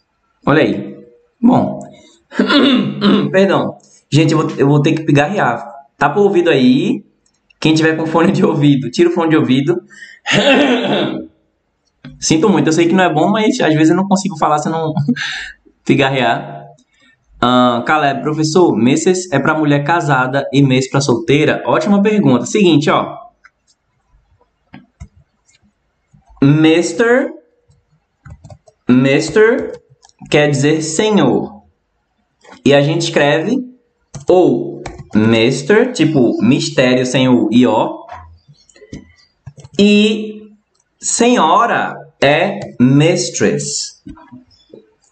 [0.46, 0.98] Olha aí.
[1.42, 1.80] Bom.
[3.32, 3.78] Perdão.
[4.12, 5.66] Gente, eu vou, eu vou ter que pigarrear.
[5.98, 7.04] Tá por ouvido aí?
[7.60, 9.82] Quem tiver com fone de ouvido, tira o fone de ouvido.
[12.20, 14.60] Sinto muito, eu sei que não é bom, mas às vezes eu não consigo falar
[14.60, 14.94] se não
[15.84, 16.65] pigarrear.
[17.44, 21.62] Uh, Caleb, professor, meses é para mulher casada e mês para solteira?
[21.66, 22.46] Ótima pergunta.
[22.46, 23.18] Seguinte, ó.
[26.42, 27.32] Mister,
[28.88, 29.80] Mister
[30.30, 31.64] quer dizer senhor.
[32.64, 33.64] E a gente escreve
[34.28, 34.82] ou
[35.14, 38.06] Mister, tipo mistério sem o IO.
[39.78, 40.52] E
[41.00, 44.02] senhora é mistress.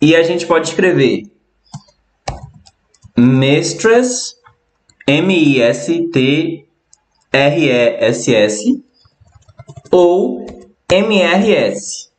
[0.02, 1.33] E a gente pode escrever
[3.18, 4.36] mistress,
[5.08, 6.64] M-I-S-T-R-E-S-S,
[9.92, 10.46] ou
[10.90, 12.10] M-R-S,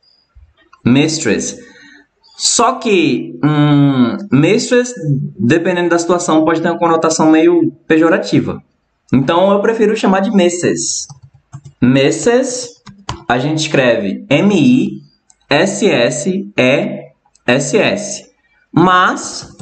[0.83, 1.57] mistress.
[2.37, 4.93] Só que hum, mistress,
[5.39, 8.61] dependendo da situação, pode ter uma conotação meio pejorativa.
[9.13, 11.07] Então eu prefiro chamar de Mrs.
[11.81, 12.75] Mrs.
[13.27, 15.05] A gente escreve M-I-S-S-E-S-S.
[18.71, 19.54] Mas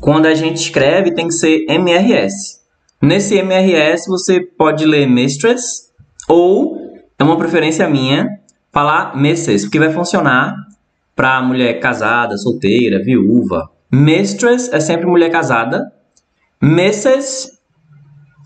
[0.00, 2.58] quando a gente escreve tem que ser MRS.
[3.00, 5.92] Nesse MRS você pode ler mistress
[6.28, 6.76] ou
[7.18, 8.38] é uma preferência minha
[8.72, 10.54] falar Mrs, porque vai funcionar
[11.16, 13.68] para mulher casada, solteira, viúva.
[13.90, 15.92] Mistress é sempre mulher casada.
[16.62, 17.58] Mrs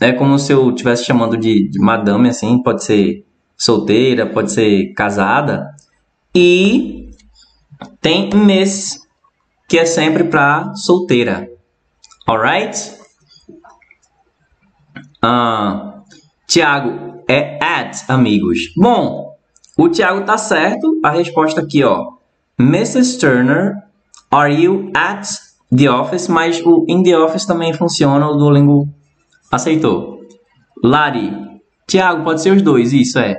[0.01, 3.25] é como se eu estivesse chamando de, de madame, assim, pode ser
[3.57, 5.69] solteira, pode ser casada.
[6.35, 7.11] E
[8.01, 8.99] tem Miss,
[9.73, 11.49] que é sempre para solteira.
[12.29, 12.93] Alright?
[15.23, 16.03] Ah,
[16.47, 18.59] Tiago, é at, amigos.
[18.77, 19.35] Bom,
[19.79, 21.01] o Tiago tá certo.
[21.03, 22.17] A resposta aqui, ó.
[22.61, 23.19] Mrs.
[23.19, 23.77] Turner,
[24.31, 25.27] are you at
[25.75, 26.29] the office?
[26.29, 28.29] Mas o in the office também funciona.
[28.29, 28.87] O Duolingo
[29.51, 30.21] aceitou.
[30.85, 31.33] Lari,
[31.87, 32.93] Tiago, pode ser os dois.
[32.93, 33.37] Isso é.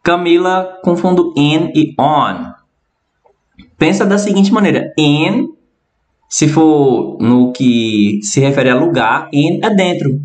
[0.00, 2.52] Camila, confundo in e on.
[3.76, 4.94] Pensa da seguinte maneira.
[4.96, 5.48] In,
[6.32, 10.18] se for no que se refere a lugar, in é dentro.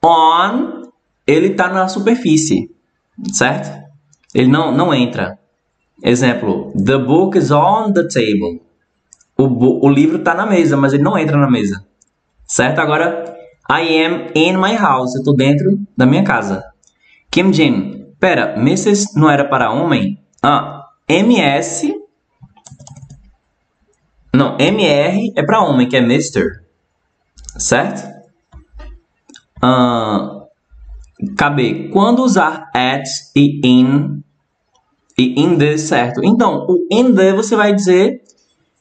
[0.00, 0.82] On,
[1.26, 2.70] ele está na superfície,
[3.32, 3.76] certo?
[4.32, 5.36] Ele não, não entra.
[6.00, 8.62] Exemplo, the book is on the table.
[9.36, 11.84] O, o livro está na mesa, mas ele não entra na mesa.
[12.46, 12.78] Certo?
[12.78, 13.36] Agora,
[13.68, 15.16] I am in my house.
[15.16, 16.62] Eu estou dentro da minha casa.
[17.32, 19.18] Kim Jin, pera, Mrs.
[19.18, 20.20] não era para homem?
[20.40, 21.95] Ah, MS.
[24.36, 26.60] Não, MR é para homem, que é Mr.
[27.56, 28.06] Certo?
[29.62, 30.42] Ah,
[31.38, 34.22] KB, quando usar at e in
[35.18, 36.20] e in the, certo?
[36.22, 38.20] Então, o in the você vai dizer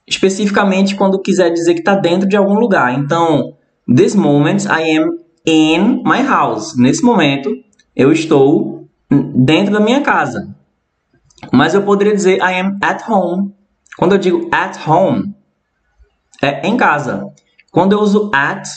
[0.05, 2.93] especificamente quando quiser dizer que está dentro de algum lugar.
[2.93, 3.55] Então,
[3.87, 6.75] this moment I am in my house.
[6.77, 7.49] Nesse momento,
[7.95, 10.53] eu estou dentro da minha casa.
[11.53, 13.53] Mas eu poderia dizer I am at home.
[13.97, 15.34] Quando eu digo at home,
[16.41, 17.31] é em casa.
[17.71, 18.67] Quando eu uso at,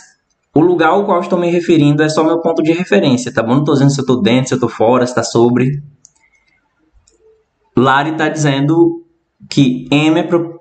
[0.55, 3.53] o lugar ao qual estou me referindo é só meu ponto de referência, tá bom?
[3.53, 5.83] Não estou dizendo se eu estou dentro, se eu estou fora, se está sobre.
[7.77, 9.05] Lari está dizendo
[9.49, 10.61] que M, é pro...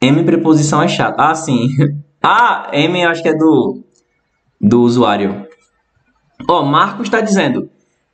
[0.00, 1.20] M preposição é chato.
[1.20, 1.68] Ah, sim.
[2.22, 3.84] ah, M acho que é do,
[4.60, 5.46] do usuário.
[6.48, 7.70] Ó, oh, Marcos está dizendo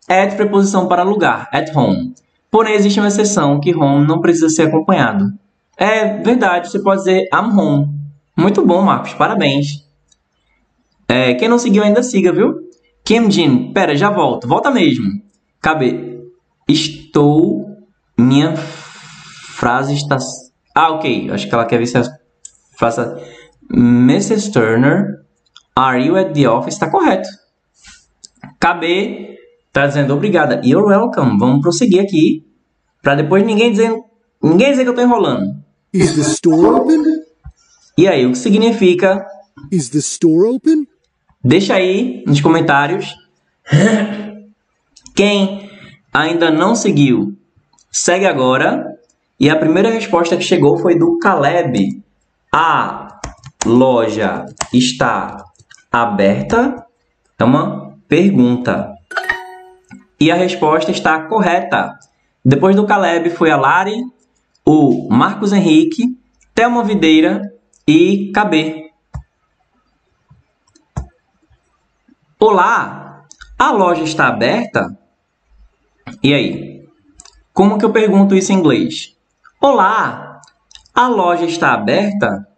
[0.09, 2.15] at preposição para lugar, at home.
[2.51, 5.33] Porém, existe uma exceção que home não precisa ser acompanhado.
[5.77, 7.89] É verdade, você pode dizer I'm home.
[8.37, 9.85] Muito bom, Marcos, parabéns.
[11.09, 12.55] É, quem não seguiu ainda siga, viu?
[13.05, 14.49] Kim Jin, pera, já volto.
[14.49, 15.07] Volta mesmo.
[15.61, 16.21] Cabe.
[16.67, 17.65] Estou.
[18.17, 20.17] Minha frase está.
[20.75, 21.31] Ah, ok.
[21.31, 22.05] Acho que ela quer ver se a
[22.79, 23.01] frase.
[23.71, 24.51] Mrs.
[24.53, 25.25] Turner,
[25.77, 26.75] are you at the office?
[26.75, 27.29] Está correto.
[28.61, 29.37] KB
[29.73, 30.61] tá dizendo obrigada.
[30.65, 31.39] You're welcome.
[31.39, 32.47] Vamos prosseguir aqui.
[33.03, 33.93] Para depois ninguém dizer,
[34.43, 35.64] ninguém dizer que eu tô enrolando.
[35.95, 37.05] Is the store open?
[37.97, 39.25] E aí, o que significa?
[39.71, 40.89] Is the store open?
[41.45, 43.15] Deixa aí nos comentários.
[45.15, 45.71] Quem
[46.13, 47.39] ainda não seguiu,
[47.93, 48.85] segue agora.
[49.39, 52.03] E a primeira resposta que chegou foi do Caleb.
[52.53, 53.21] A
[53.65, 55.45] loja está
[55.93, 56.85] aberta?
[57.39, 58.93] É uma pergunta.
[60.19, 61.97] E a resposta está correta.
[62.45, 64.03] Depois do Caleb foi a Lari,
[64.65, 66.19] o Marcos Henrique,
[66.55, 67.53] Thelma Videira
[67.87, 68.91] e KB.
[72.41, 73.27] Olá,
[73.59, 74.97] a loja está aberta?
[76.23, 76.89] E aí?
[77.53, 79.15] Como que eu pergunto isso em inglês?
[79.61, 80.41] Olá,
[80.95, 82.49] a loja está aberta?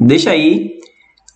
[0.00, 0.78] Deixa aí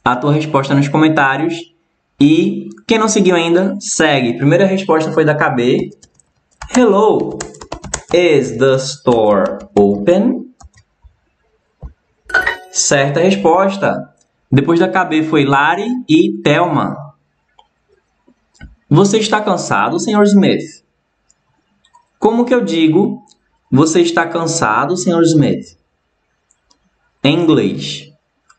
[0.05, 1.74] a tua resposta nos comentários.
[2.18, 4.39] E quem não seguiu ainda, segue.
[4.39, 5.91] Primeira resposta foi da KB.
[6.74, 7.39] Hello,
[8.12, 10.54] is the store open?
[12.70, 14.14] Certa resposta.
[14.50, 16.96] Depois da KB foi Lari e Thelma.
[18.88, 20.22] Você está cansado, Sr.
[20.22, 20.84] Smith?
[22.18, 23.22] Como que eu digo
[23.70, 25.22] você está cansado, Sr.
[25.22, 25.76] Smith?
[27.22, 28.12] Em inglês.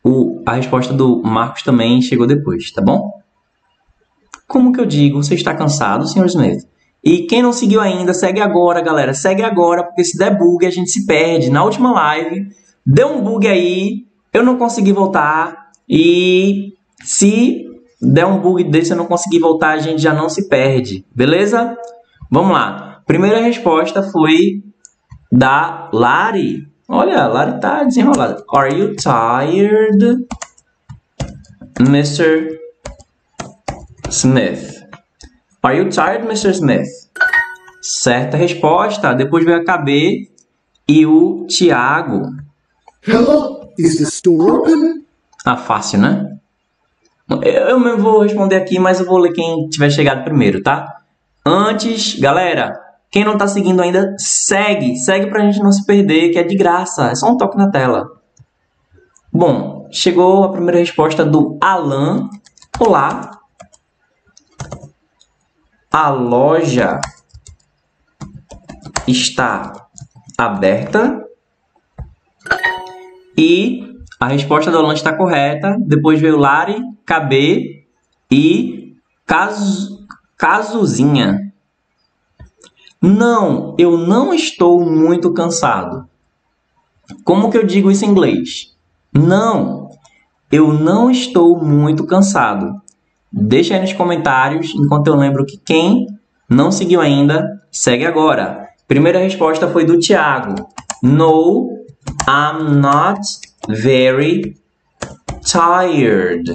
[0.04, 3.22] O, a resposta do Marcos também chegou depois, tá bom?
[4.46, 6.26] Como que eu digo você está cansado, Sr.
[6.26, 6.68] Smith?
[7.02, 9.14] E quem não seguiu ainda, segue agora, galera.
[9.14, 11.50] Segue agora, porque se der bug, a gente se perde.
[11.50, 12.48] Na última live,
[12.84, 15.68] deu um bug aí, eu não consegui voltar.
[15.88, 17.64] E se
[18.00, 21.76] der um bug desse eu não conseguir voltar, a gente já não se perde, beleza?
[22.30, 23.02] Vamos lá.
[23.06, 24.62] Primeira resposta foi
[25.32, 26.66] da Lari.
[26.88, 28.44] Olha, a Lari tá desenrolada.
[28.52, 30.26] Are you tired,
[31.80, 32.58] Mr.
[34.10, 34.77] Smith?
[35.68, 36.50] Are you tired, Mr.
[36.54, 36.88] Smith?
[37.82, 39.12] Certa resposta.
[39.12, 40.26] Depois veio a KB
[40.88, 42.22] e o Tiago.
[43.06, 45.04] Hello, is the store open?
[45.44, 46.38] Ah, fácil, né?
[47.42, 51.02] Eu mesmo vou responder aqui, mas eu vou ler quem tiver chegado primeiro, tá?
[51.44, 52.72] Antes, galera,
[53.10, 54.96] quem não tá seguindo ainda, segue.
[54.96, 57.10] Segue pra gente não se perder, que é de graça.
[57.10, 58.08] É só um toque na tela.
[59.30, 62.30] Bom, chegou a primeira resposta do Alan.
[62.80, 63.37] Olá.
[65.90, 67.00] A loja
[69.06, 69.88] está
[70.36, 71.24] aberta.
[73.36, 75.76] E a resposta do Alan está correta.
[75.80, 76.76] Depois veio Lari,
[77.06, 77.86] KB
[78.30, 81.52] e Casu, Casuzinha.
[83.00, 86.08] Não, eu não estou muito cansado.
[87.24, 88.76] Como que eu digo isso em inglês?
[89.12, 89.90] Não,
[90.50, 92.82] eu não estou muito cansado.
[93.32, 96.06] Deixa aí nos comentários, enquanto eu lembro que quem
[96.48, 98.68] não seguiu ainda, segue agora.
[98.86, 100.54] Primeira resposta foi do Thiago.
[101.02, 101.68] No,
[102.26, 103.20] I'm not
[103.68, 104.56] very
[105.44, 106.52] tired.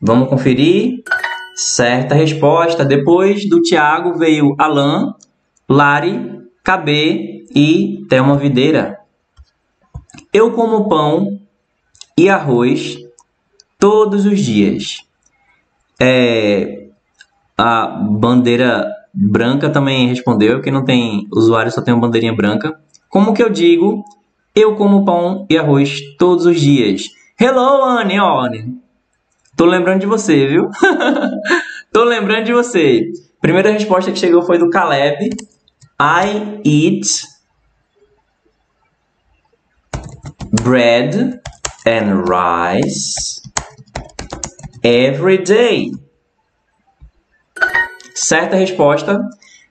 [0.00, 1.02] Vamos conferir?
[1.56, 2.84] Certa resposta.
[2.84, 5.14] Depois do Tiago veio Alan,
[5.68, 9.00] Lari, KB e Thelma Videira.
[10.32, 11.40] Eu como pão
[12.16, 12.96] e arroz
[13.78, 15.04] todos os dias.
[16.00, 16.88] É,
[17.56, 20.60] a bandeira branca também respondeu.
[20.60, 22.78] Quem não tem usuário só tem uma bandeirinha branca.
[23.08, 24.04] Como que eu digo?
[24.54, 27.02] Eu como pão e arroz todos os dias.
[27.40, 28.78] Hello, Anne, ó, Anne.
[29.56, 30.68] Tô lembrando de você, viu?
[31.92, 33.12] Tô lembrando de você.
[33.40, 35.30] Primeira resposta que chegou foi do Caleb.
[36.00, 37.06] I eat
[40.62, 41.40] bread
[41.86, 43.43] and rice
[44.84, 45.90] every day.
[48.14, 49.20] Certa resposta.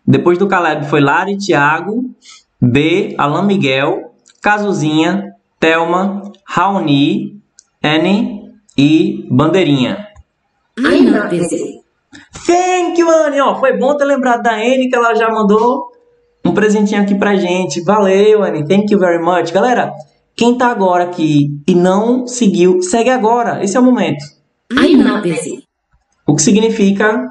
[0.05, 2.03] Depois do Caleb foi Lari Thiago.
[2.59, 3.16] B.
[3.18, 4.14] Alan Miguel.
[4.41, 7.41] Casuzinha, Thelma, Raoni,
[7.82, 8.41] Annie
[8.78, 10.05] e Bandeirinha.
[10.78, 11.82] I'm not busy.
[12.45, 13.39] Thank you, Annie!
[13.39, 15.91] Ó, foi bom ter lembrado da Annie, que ela já mandou
[16.43, 17.82] um presentinho aqui pra gente.
[17.86, 18.68] Valeu, Annie.
[18.68, 19.53] Thank you very much.
[19.53, 19.93] Galera,
[20.36, 23.64] quem tá agora aqui e não seguiu, segue agora.
[23.64, 24.26] Esse é o momento.
[24.78, 25.63] I'm not busy.
[26.26, 27.26] O que significa...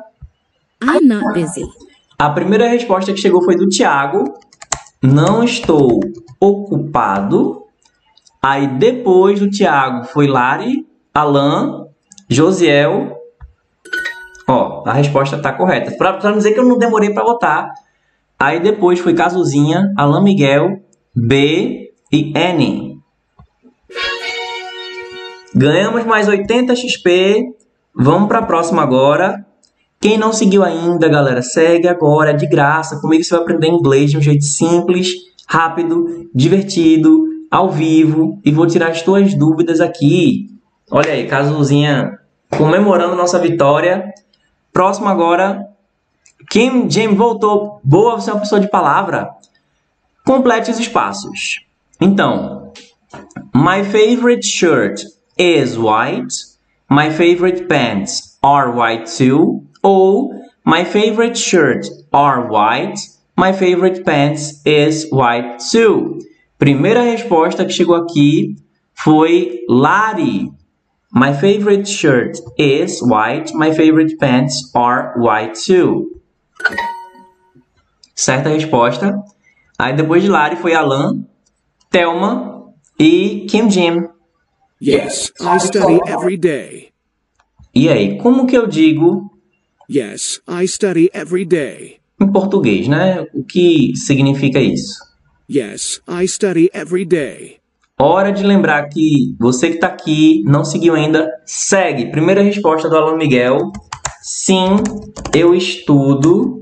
[0.82, 1.64] I'm not busy.
[2.18, 4.24] A primeira resposta que chegou foi do Thiago.
[5.02, 6.00] Não estou
[6.40, 7.64] ocupado.
[8.40, 11.86] Aí depois do Thiago foi Lari, Alan,
[12.28, 13.16] Josiel.
[14.48, 15.92] Ó, a resposta está correta.
[15.96, 17.70] Para não dizer que eu não demorei para votar.
[18.38, 20.82] Aí depois foi Casuzinha, Alan Miguel,
[21.14, 22.91] B e N.
[25.54, 27.54] Ganhamos mais 80 XP.
[27.94, 29.44] Vamos para a próxima agora.
[30.00, 33.00] Quem não seguiu ainda, galera, segue agora, é de graça.
[33.00, 35.12] Comigo você vai aprender inglês de um jeito simples
[35.46, 40.48] rápido, divertido, ao vivo e vou tirar as tuas dúvidas aqui.
[40.90, 42.18] Olha aí, Casuzinha
[42.50, 44.12] comemorando nossa vitória.
[44.72, 45.68] Próximo agora,
[46.50, 47.78] Kim Jim voltou.
[47.84, 49.30] Boa, você é uma pessoa de palavra.
[50.24, 51.60] Complete os espaços.
[52.00, 52.72] Então,
[53.54, 55.02] my favorite shirt
[55.36, 56.32] is white.
[56.88, 59.66] My favorite pants are white too.
[59.84, 60.30] Ou
[60.64, 62.98] my favorite shirt are white.
[63.36, 66.18] My favorite pants is white too.
[66.58, 68.56] Primeira resposta que chegou aqui
[68.94, 70.52] foi Lari.
[71.10, 73.52] My favorite shirt is white.
[73.54, 76.20] My favorite pants are white too.
[78.14, 79.18] Certa resposta.
[79.78, 81.26] Aí depois de Lari foi Alan,
[81.90, 84.11] Thelma e Kim Jim.
[84.84, 86.88] Yes, I study every day.
[87.72, 89.30] E aí, como que eu digo
[89.88, 91.98] Yes, I study every day.
[92.20, 93.24] em português, né?
[93.34, 94.94] O que significa isso?
[95.50, 97.58] Yes, I study every day.
[97.98, 102.10] Hora de lembrar que você que está aqui, não seguiu ainda, segue.
[102.10, 103.70] Primeira resposta do Alan Miguel.
[104.22, 104.76] Sim,
[105.34, 106.60] eu estudo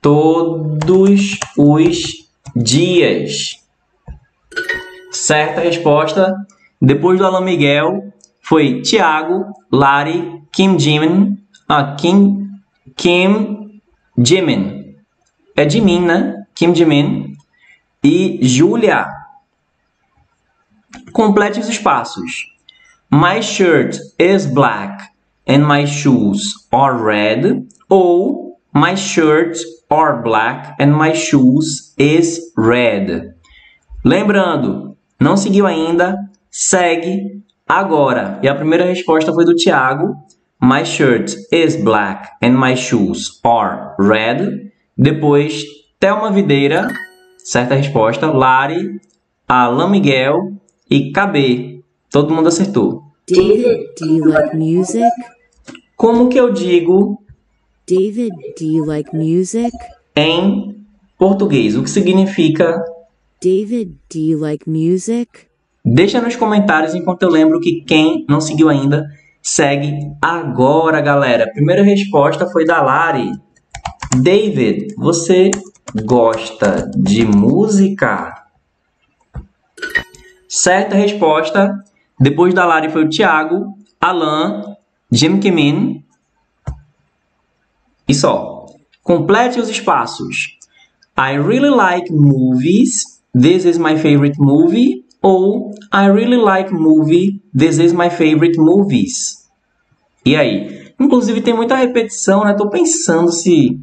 [0.00, 3.60] todos os dias.
[5.10, 6.34] Certa resposta.
[6.80, 11.38] Depois do Alan Miguel, foi Tiago, Lari, Kim Jimin,
[11.68, 12.48] ah, Kim,
[12.96, 13.80] Kim
[14.18, 14.96] Jimin.
[15.56, 16.44] É Jimin, né?
[16.54, 17.36] Kim Jimin.
[18.02, 19.06] E Julia.
[21.12, 22.46] Complete os espaços.
[23.10, 25.10] My shirt is black
[25.46, 27.66] and my shoes are red.
[27.88, 29.58] Ou my shirt
[29.90, 33.34] are black and my shoes is red.
[34.04, 34.89] Lembrando,
[35.20, 36.16] não seguiu ainda?
[36.50, 38.38] Segue agora.
[38.42, 40.16] E a primeira resposta foi do Thiago.
[40.62, 44.70] My shirt is black and my shoes are red.
[44.96, 45.64] Depois,
[45.98, 46.88] Thelma Videira,
[47.38, 48.30] certa resposta.
[48.30, 49.00] Lari,
[49.48, 50.54] Alan Miguel
[50.90, 51.82] e KB.
[52.10, 53.02] Todo mundo acertou.
[53.28, 55.08] David, do you like music?
[55.96, 57.22] Como que eu digo
[57.86, 59.70] David, do you like music?
[60.16, 60.84] em
[61.18, 61.76] português?
[61.76, 62.82] O que significa?
[63.42, 65.46] David, do you like music?
[65.82, 69.08] Deixa nos comentários enquanto eu lembro que quem não seguiu ainda,
[69.42, 71.50] segue agora, galera.
[71.50, 73.30] Primeira resposta foi da Lari.
[74.22, 75.50] David, você
[76.04, 78.44] gosta de música?
[80.46, 81.82] Certa resposta.
[82.20, 84.76] Depois da Lari foi o Thiago, Alan,
[85.10, 86.04] Jim Kimin
[88.06, 88.66] e só.
[89.02, 90.58] Complete os espaços.
[91.16, 93.19] I really like movies.
[93.34, 95.04] This is my favorite movie.
[95.22, 97.42] Ou I really like movie.
[97.56, 99.48] This is my favorite movies.
[100.24, 100.92] E aí?
[100.98, 102.54] Inclusive tem muita repetição, né?
[102.54, 103.80] Tô pensando se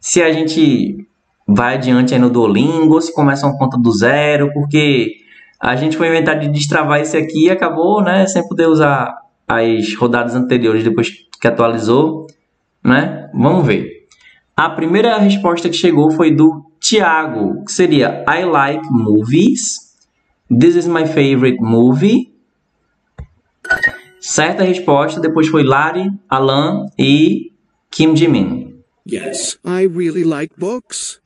[0.00, 1.06] se a gente
[1.48, 5.14] vai adiante aí no Duolingo, se começa uma conta do zero, porque
[5.58, 9.14] a gente foi inventar de destravar esse aqui e acabou, né, sem poder usar
[9.48, 11.08] as rodadas anteriores depois
[11.40, 12.26] que atualizou,
[12.84, 13.30] né?
[13.32, 14.06] Vamos ver.
[14.54, 19.78] A primeira resposta que chegou foi do Tiago, que seria I like movies.
[20.50, 22.30] This is my favorite movie.
[24.20, 27.52] Certa resposta, depois foi Lari, Alan e
[27.90, 28.82] Kim Jimin.
[29.10, 29.58] Yes.
[29.64, 31.20] I really like books.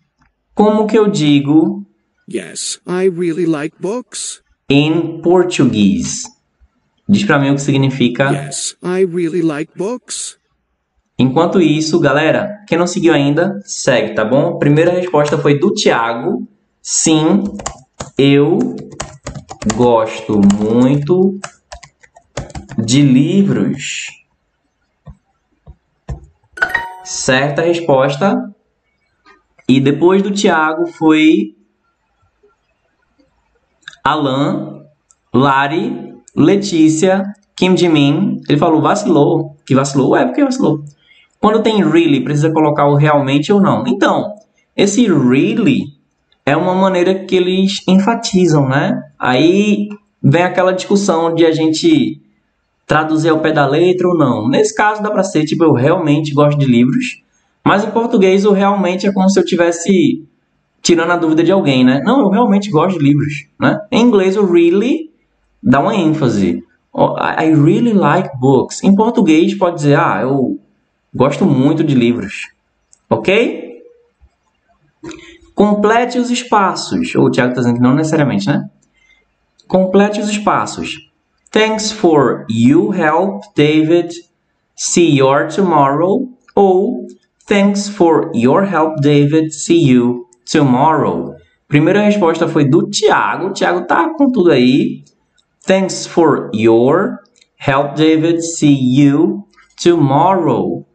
[0.54, 1.84] Como que eu digo
[2.32, 2.80] Yes.
[2.86, 4.40] I really like books.
[4.70, 6.22] em português?
[7.08, 8.30] Diz pra mim o que significa.
[8.30, 8.76] Yes.
[8.80, 10.37] I really like books.
[11.18, 14.56] Enquanto isso, galera, quem não seguiu ainda, segue, tá bom?
[14.56, 16.46] Primeira resposta foi do Thiago.
[16.80, 17.42] Sim,
[18.16, 18.76] eu
[19.74, 21.40] gosto muito
[22.78, 24.06] de livros.
[27.02, 28.54] Certa resposta.
[29.68, 31.56] E depois do Thiago foi
[34.04, 34.84] Alan,
[35.34, 37.24] Lari, Letícia,
[37.56, 38.40] Kim Jimin.
[38.48, 39.56] Ele falou vacilou.
[39.66, 40.10] Que vacilou?
[40.10, 40.84] Ué, por que vacilou?
[41.40, 43.84] Quando tem really, precisa colocar o realmente ou não.
[43.86, 44.34] Então,
[44.76, 45.84] esse really
[46.44, 49.02] é uma maneira que eles enfatizam, né?
[49.18, 49.88] Aí
[50.22, 52.20] vem aquela discussão de a gente
[52.86, 54.48] traduzir ao pé da letra ou não.
[54.48, 57.22] Nesse caso dá para ser tipo eu realmente gosto de livros,
[57.64, 60.26] mas em português o realmente é como se eu tivesse
[60.80, 62.00] tirando a dúvida de alguém, né?
[62.02, 63.78] Não, eu realmente gosto de livros, né?
[63.92, 65.10] Em inglês o really
[65.62, 66.64] dá uma ênfase.
[66.92, 68.82] Oh, I really like books.
[68.82, 70.58] Em português pode dizer, ah, eu
[71.14, 72.48] gosto muito de livros.
[73.08, 73.82] Ok?
[75.54, 77.14] Complete os espaços.
[77.14, 78.68] Ou o Thiago está dizendo que não necessariamente, né?
[79.66, 80.96] Complete os espaços.
[81.50, 84.14] Thanks for you help, David.
[84.76, 86.28] See you tomorrow.
[86.54, 87.06] Ou
[87.48, 89.54] Thanks for your help, David.
[89.54, 91.34] See you tomorrow.
[91.66, 93.46] Primeira resposta foi do Thiago.
[93.46, 95.02] O Thiago tá com tudo aí.
[95.66, 97.20] Thanks for your
[97.56, 98.42] help, David.
[98.42, 99.46] See you
[99.82, 100.87] tomorrow.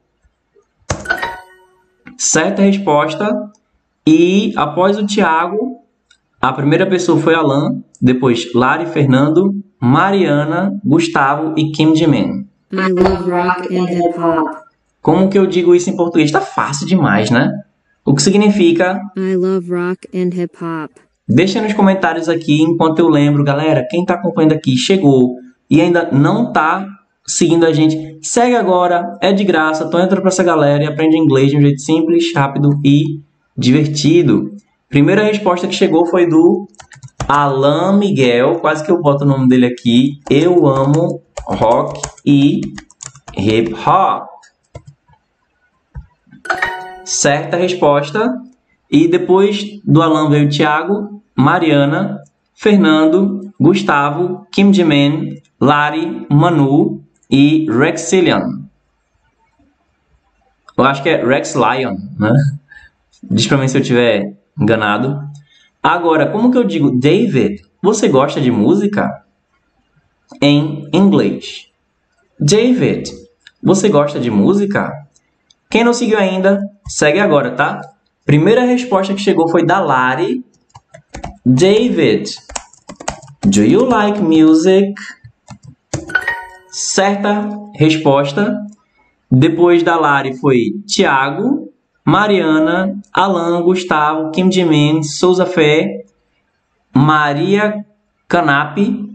[2.18, 3.52] Certa resposta.
[4.06, 5.78] E após o Thiago,
[6.42, 12.48] a primeira pessoa foi Alan, depois Lari, Fernando, Mariana, Gustavo e Kim Jimin.
[12.72, 14.64] I love rock and hip hop.
[15.02, 16.32] Como que eu digo isso em português?
[16.32, 17.52] Tá fácil demais, né?
[18.06, 19.00] O que significa?
[19.16, 20.92] I love rock and hip hop.
[21.28, 23.88] Deixa nos comentários aqui enquanto eu lembro, galera.
[23.90, 25.36] Quem tá acompanhando aqui chegou
[25.70, 26.86] e ainda não tá
[27.26, 29.84] seguindo a gente, segue agora, é de graça.
[29.84, 33.20] Então entra pra essa galera e aprende inglês de um jeito simples, rápido e
[33.56, 34.52] divertido.
[34.90, 36.68] Primeira resposta que chegou foi do
[37.28, 40.20] Alan Miguel, quase que eu boto o nome dele aqui.
[40.30, 42.62] Eu amo rock e
[43.36, 44.28] hip hop.
[47.04, 48.34] Certa resposta.
[48.90, 52.22] E depois do Alan veio Thiago, Mariana,
[52.54, 57.03] Fernando, Gustavo, Kim Jimin, Lari, Manu
[57.34, 58.62] e Rexilian.
[60.78, 62.32] Eu acho que é Rex Lion, né?
[63.24, 65.20] Diz pra mim se eu tiver enganado.
[65.82, 67.64] Agora, como que eu digo David?
[67.82, 69.26] Você gosta de música?
[70.40, 71.70] Em inglês.
[72.40, 73.12] David,
[73.64, 74.92] você gosta de música?
[75.72, 77.82] Quem não seguiu ainda, segue agora, tá?
[78.26, 80.46] Primeira resposta que chegou foi da Lari.
[81.44, 82.30] David,
[83.44, 84.94] do you like music?
[86.74, 88.66] Certa resposta.
[89.32, 91.72] Depois da Lari foi Thiago,
[92.04, 96.04] Mariana, Alan, Gustavo, Kim Jimin, Souza Fé,
[96.92, 97.86] Maria
[98.28, 99.08] Canapi,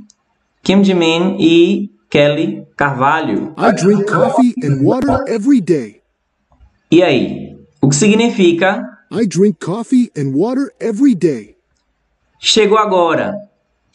[0.62, 3.54] Kim Jimin e Kelly Carvalho.
[3.58, 6.00] I drink coffee and water every day.
[6.92, 7.56] E aí?
[7.82, 11.56] O que significa I drink coffee and water every day.
[12.38, 13.34] chegou agora?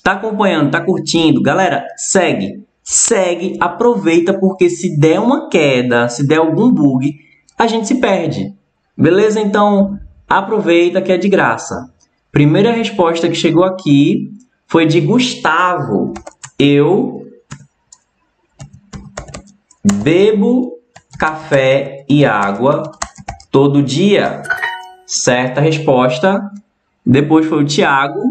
[0.04, 1.42] Tá acompanhando, tá curtindo?
[1.42, 2.62] Galera, segue.
[2.84, 7.16] Segue, aproveita, porque se der uma queda, se der algum bug,
[7.58, 8.54] a gente se perde.
[8.98, 9.40] Beleza?
[9.40, 11.92] Então, aproveita que é de graça.
[12.32, 14.32] Primeira resposta que chegou aqui
[14.68, 16.14] foi de Gustavo.
[16.60, 17.26] Eu
[19.84, 20.74] bebo
[21.18, 22.92] café e água
[23.52, 24.42] todo dia.
[25.06, 26.42] Certa resposta.
[27.06, 28.22] Depois foi o Tiago,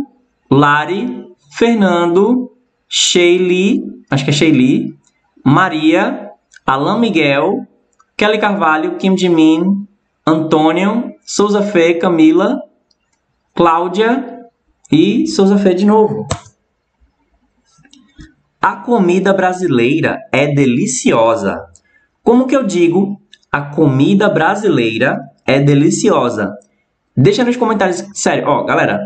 [0.51, 2.51] Lari, Fernando,
[2.89, 4.95] Sheili, acho que é Sheili,
[5.43, 6.31] Maria,
[6.67, 7.67] Alain Miguel,
[8.15, 9.87] Kelly Carvalho, Kim Jimin,
[10.27, 12.61] Antônio, Souza Fê, Camila,
[13.55, 14.41] Cláudia
[14.91, 16.27] e Souza Fê de novo.
[18.61, 21.65] A comida brasileira é deliciosa.
[22.23, 23.19] Como que eu digo
[23.51, 26.53] a comida brasileira é deliciosa?
[27.17, 28.05] Deixa nos comentários.
[28.13, 29.01] Sério, ó, galera,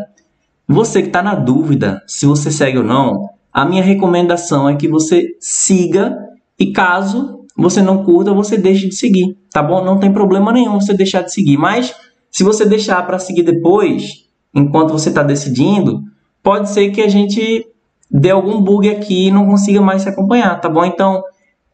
[0.67, 4.87] você que está na dúvida se você segue ou não, a minha recomendação é que
[4.87, 6.15] você siga
[6.59, 9.83] e caso você não curta, você deixe de seguir, tá bom?
[9.83, 11.91] Não tem problema nenhum você deixar de seguir, mas
[12.29, 16.03] se você deixar para seguir depois, enquanto você está decidindo,
[16.43, 17.65] pode ser que a gente
[18.11, 20.85] dê algum bug aqui e não consiga mais se acompanhar, tá bom?
[20.85, 21.23] Então,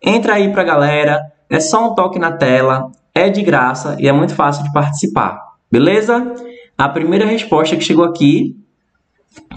[0.01, 1.19] entra aí pra galera,
[1.49, 5.37] é só um toque na tela, é de graça e é muito fácil de participar,
[5.69, 6.33] beleza?
[6.77, 8.55] A primeira resposta que chegou aqui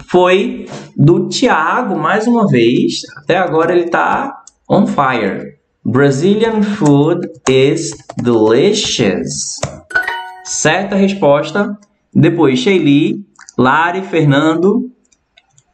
[0.09, 0.65] foi
[0.95, 3.01] do Thiago, mais uma vez.
[3.17, 5.57] Até agora ele tá on fire.
[5.85, 9.59] Brazilian food is delicious.
[10.43, 11.77] Certa resposta.
[12.13, 13.25] Depois, Sheili,
[13.57, 14.91] Lari, Fernando,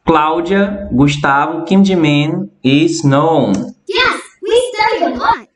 [0.04, 3.52] Cláudia, Gustavo, Kim Jimin e Snow.
[3.88, 5.48] Yes, we study a lot.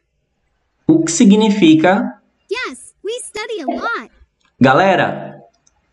[0.87, 2.15] O que significa,
[2.51, 4.11] Yes, we study a lot.
[4.59, 5.38] galera,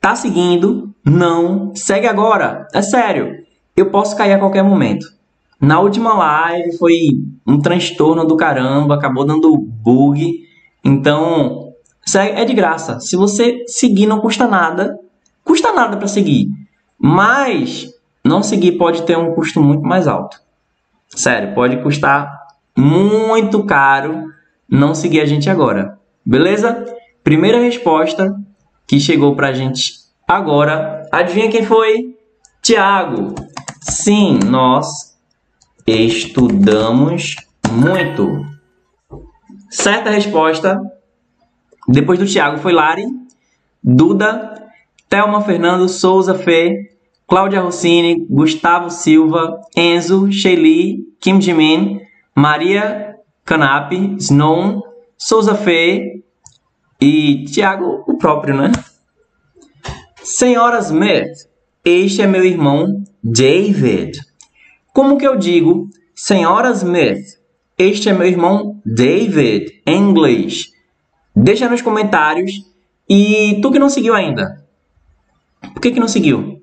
[0.05, 0.93] tá seguindo?
[1.03, 2.67] Não, segue agora.
[2.71, 3.43] É sério,
[3.75, 5.07] eu posso cair a qualquer momento.
[5.59, 6.93] Na última live foi
[7.47, 10.45] um transtorno do caramba, acabou dando bug.
[10.83, 11.73] Então,
[12.15, 12.99] é de graça.
[12.99, 14.95] Se você seguir, não custa nada.
[15.43, 16.49] Custa nada para seguir.
[16.99, 17.91] Mas
[18.23, 20.39] não seguir pode ter um custo muito mais alto.
[21.09, 22.31] Sério, pode custar
[22.77, 24.31] muito caro
[24.69, 25.97] não seguir a gente agora.
[26.23, 26.85] Beleza?
[27.23, 28.39] Primeira resposta
[28.87, 29.93] que chegou pra gente
[30.27, 31.07] agora.
[31.11, 32.15] Adivinha quem foi?
[32.61, 33.35] Tiago.
[33.81, 35.15] Sim, nós
[35.85, 37.35] estudamos
[37.71, 38.45] muito.
[39.69, 40.81] Certa resposta.
[41.87, 43.05] Depois do Tiago foi Lari,
[43.83, 44.55] Duda,
[45.07, 46.89] Thelma Fernando, Souza Fê,
[47.27, 52.01] Cláudia Rossini, Gustavo Silva, Enzo, Sheili, Kim Jimin,
[52.35, 54.83] Maria Canap, Snow,
[55.17, 56.23] Souza Fê
[57.05, 58.71] e Tiago, o próprio, né?
[60.23, 61.47] Senhora Smith,
[61.83, 64.19] este é meu irmão David.
[64.91, 67.37] Como que eu digo, Senhora Smith,
[67.77, 70.71] este é meu irmão David, em inglês?
[71.35, 72.53] Deixa nos comentários.
[73.07, 74.65] E tu que não seguiu ainda,
[75.61, 76.59] por que, que não seguiu?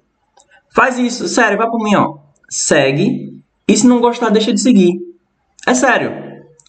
[0.75, 2.17] Faz isso, sério, vai por mim, ó.
[2.51, 3.45] Segue.
[3.69, 4.99] E se não gostar, deixa de seguir.
[5.69, 6.11] É sério.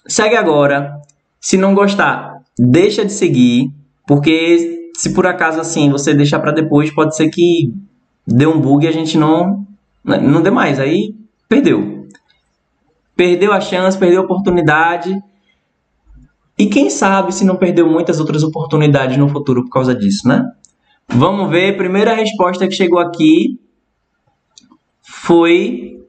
[0.07, 1.01] Segue agora.
[1.41, 3.71] Se não gostar, deixa de seguir.
[4.05, 7.73] Porque se por acaso assim você deixar para depois, pode ser que
[8.25, 9.65] dê um bug e a gente não
[10.03, 10.79] não dê mais.
[10.79, 11.15] Aí
[11.47, 12.07] perdeu.
[13.15, 15.15] Perdeu a chance, perdeu a oportunidade.
[16.57, 20.43] E quem sabe se não perdeu muitas outras oportunidades no futuro por causa disso, né?
[21.07, 21.77] Vamos ver.
[21.77, 23.59] Primeira resposta que chegou aqui
[25.01, 25.99] foi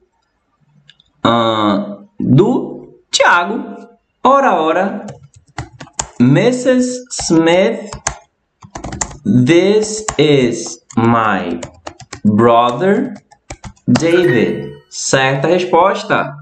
[1.23, 3.75] ah, do Thiago.
[4.23, 5.05] Ora, ora.
[6.35, 7.05] Mrs.
[7.11, 7.89] Smith,
[9.23, 11.61] this is my
[12.25, 13.13] brother
[13.87, 14.73] David.
[14.89, 16.35] Certa resposta.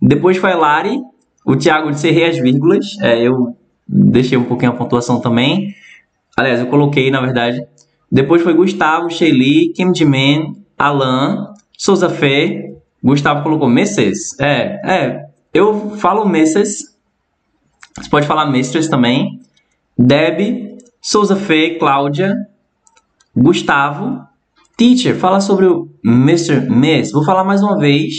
[0.00, 0.98] Depois foi Lari.
[1.44, 2.86] O Thiago disse errei as vírgulas.
[3.02, 3.54] É, eu
[3.86, 5.74] deixei um pouquinho a pontuação também.
[6.34, 7.62] Aliás, eu coloquei, na verdade.
[8.10, 12.78] Depois foi Gustavo, Sheili, Kim Jimin, Alan, Souza Fê.
[13.02, 14.42] Gustavo colocou Mrs.
[14.42, 15.26] É, é.
[15.52, 16.93] Eu falo Mrs.
[17.98, 19.40] Você pode falar Mistress também.
[19.96, 22.34] Deb, Souza Fê, Cláudia,
[23.36, 24.26] Gustavo.
[24.76, 26.60] Teacher, fala sobre o Mr.
[26.68, 27.12] Miss.
[27.12, 28.14] Vou falar mais uma vez.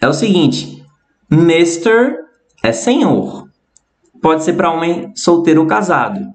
[0.00, 0.82] É o seguinte:
[1.30, 2.16] Mr.
[2.62, 3.48] é senhor.
[4.22, 6.34] Pode ser para homem solteiro ou casado.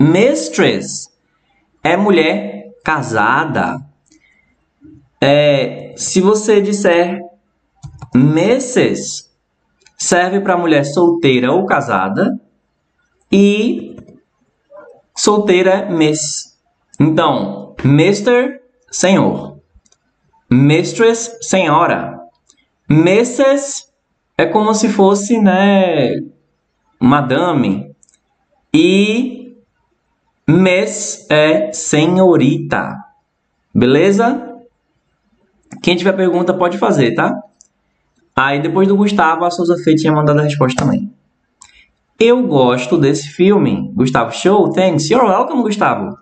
[0.00, 1.10] Mistress
[1.82, 3.78] é mulher casada.
[5.20, 7.20] É, se você disser
[8.14, 9.31] Mrs.
[10.02, 12.36] serve para mulher solteira ou casada
[13.30, 13.96] e
[15.16, 16.58] solteira é Miss.
[16.98, 18.60] Então, Mr.
[18.90, 19.58] senhor,
[20.50, 22.20] Mistress senhora,
[22.90, 23.86] Mrs.
[24.36, 26.10] é como se fosse, né,
[27.00, 27.94] madame.
[28.74, 29.56] E
[30.46, 33.02] Miss é senhorita.
[33.72, 34.48] Beleza?
[35.82, 37.40] Quem tiver pergunta pode fazer, tá?
[38.34, 41.12] Aí depois do Gustavo, a Souza Fê tinha mandado a resposta também.
[42.18, 43.90] Eu gosto desse filme.
[43.94, 45.10] Gustavo, show, thanks.
[45.10, 46.16] You're welcome, Gustavo.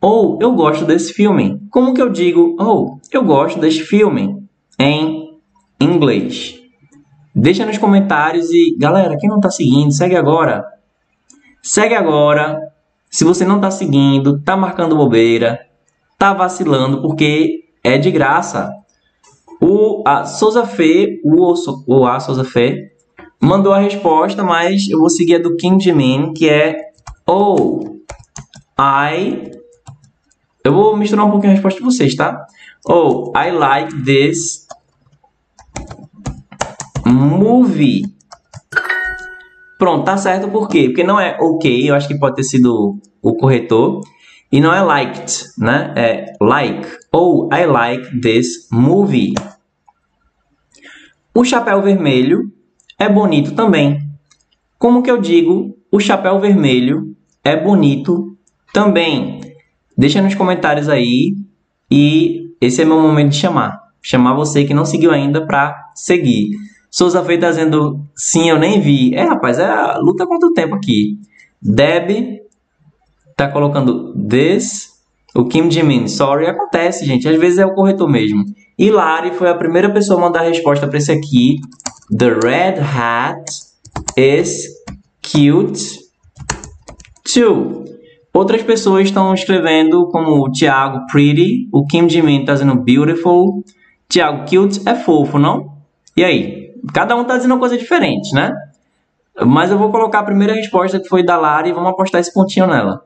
[0.00, 1.60] Ou eu gosto desse filme.
[1.70, 4.44] Como que eu digo, oh, eu gosto desse filme
[4.78, 5.38] em
[5.80, 6.60] inglês?
[7.34, 10.64] Deixa nos comentários e, galera, quem não tá seguindo, segue agora.
[11.62, 12.60] Segue agora.
[13.08, 15.60] Se você não tá seguindo, tá marcando bobeira,
[16.18, 18.70] tá vacilando, porque é de graça.
[19.62, 21.54] O a Souza Fê, o,
[21.86, 22.90] o a Souza Fê,
[23.40, 26.76] mandou a resposta, mas eu vou seguir a do Kim Jimin, que é
[27.24, 27.80] Oh,
[28.76, 29.52] I.
[30.64, 32.44] Eu vou misturar um pouquinho a resposta de vocês, tá?
[32.84, 34.66] Oh, I like this
[37.06, 38.02] movie.
[39.78, 40.86] Pronto, tá certo por quê?
[40.86, 44.00] Porque não é ok, eu acho que pode ter sido o corretor.
[44.50, 45.94] E não é liked, né?
[45.96, 46.86] É like.
[47.12, 49.34] Oh, I like this movie.
[51.34, 52.52] O chapéu vermelho
[52.98, 53.98] é bonito também.
[54.78, 58.36] Como que eu digo o chapéu vermelho é bonito
[58.72, 59.40] também?
[59.96, 61.34] Deixa nos comentários aí
[61.90, 63.80] e esse é meu momento de chamar.
[64.02, 66.50] Chamar você que não seguiu ainda para seguir.
[66.90, 69.14] Souza Feita tá dizendo sim, eu nem vi.
[69.14, 71.18] É, rapaz, é a luta contra o tempo aqui.
[71.62, 72.40] Deb
[73.34, 74.92] tá colocando this.
[75.34, 77.26] O Kim Jimin, sorry, acontece, gente.
[77.26, 78.44] Às vezes é o corretor mesmo.
[78.82, 81.60] E Lari foi a primeira pessoa a mandar a resposta para esse aqui.
[82.10, 83.44] The red hat
[84.16, 84.66] is
[85.22, 86.00] cute
[87.32, 87.84] too.
[88.34, 93.62] Outras pessoas estão escrevendo como o Thiago pretty, o Kim Jimin está dizendo beautiful,
[94.08, 95.76] Thiago cute é fofo, não?
[96.16, 96.72] E aí?
[96.92, 98.50] Cada um está dizendo uma coisa diferente, né?
[99.46, 102.34] Mas eu vou colocar a primeira resposta que foi da Lari e vamos apostar esse
[102.34, 103.04] pontinho nela.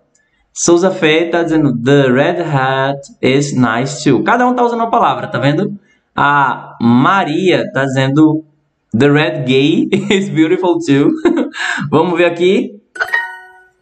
[0.59, 4.25] Souza Fê tá dizendo The red hat is nice too.
[4.25, 5.79] Cada um tá usando uma palavra, tá vendo?
[6.17, 8.43] A Maria tá dizendo
[8.99, 11.11] The red gay is beautiful too.
[11.91, 12.81] Vamos ver aqui.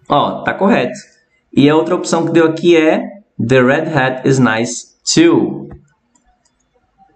[0.09, 0.99] Ó, tá correto.
[1.57, 3.01] E a outra opção que deu aqui é
[3.39, 5.69] The red hat is nice too.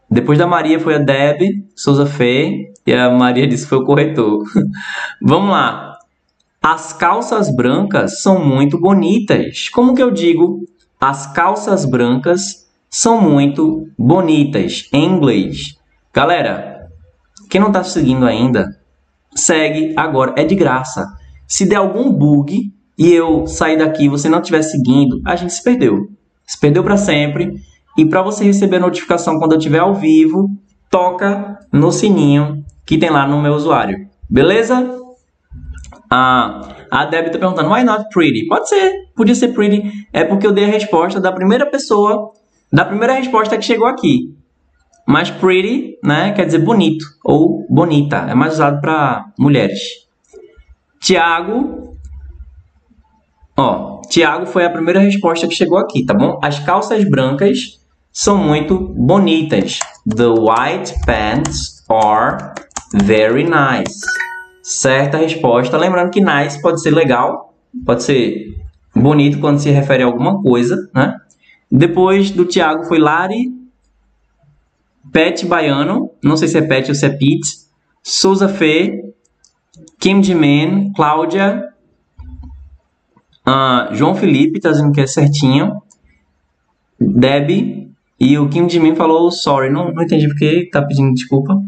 [0.09, 1.41] Depois da Maria foi a Deb,
[1.75, 4.45] Souza Fê, e a Maria disse que foi o corretor.
[5.21, 5.98] Vamos lá.
[6.63, 9.69] As calças brancas são muito bonitas.
[9.69, 10.61] Como que eu digo?
[11.01, 15.77] As calças brancas são muito bonitas em inglês.
[16.13, 16.89] Galera,
[17.49, 18.77] quem não está seguindo ainda,
[19.35, 21.07] segue agora, é de graça.
[21.47, 25.53] Se der algum bug e eu sair daqui e você não estiver seguindo, a gente
[25.53, 26.09] se perdeu.
[26.45, 27.63] Se perdeu para sempre.
[27.97, 30.51] E para você receber a notificação quando eu estiver ao vivo,
[30.91, 34.09] toca no sininho que tem lá no meu usuário.
[34.29, 34.99] Beleza?
[36.11, 38.47] Ah, a Debbie tá perguntando, why not pretty?
[38.47, 40.07] Pode ser, podia ser pretty.
[40.13, 42.33] É porque eu dei a resposta da primeira pessoa,
[42.73, 44.35] da primeira resposta que chegou aqui.
[45.07, 48.27] Mas pretty, né, quer dizer bonito ou bonita.
[48.29, 49.81] É mais usado para mulheres.
[51.01, 51.97] Tiago,
[53.57, 56.39] ó, Tiago foi a primeira resposta que chegou aqui, tá bom?
[56.43, 57.81] As calças brancas
[58.13, 59.79] são muito bonitas.
[60.09, 62.55] The white pants are
[62.95, 64.01] very nice
[64.69, 65.79] certa resposta.
[65.79, 67.55] Lembrando que nice pode ser legal,
[67.87, 68.55] pode ser
[68.95, 71.17] bonito quando se refere a alguma coisa, né?
[71.71, 73.51] Depois do Thiago foi Lari,
[75.11, 77.67] Pet Baiano, não sei se é Pet ou se é Pete,
[78.03, 79.15] Souza Fê,
[79.99, 81.67] Kim Jimin, Cláudia,
[83.47, 85.83] uh, João Felipe, tá dizendo que é certinho,
[87.01, 87.89] Deb,
[88.21, 91.59] e o Kim Jimin falou sorry, não, não entendi porque tá pedindo desculpa.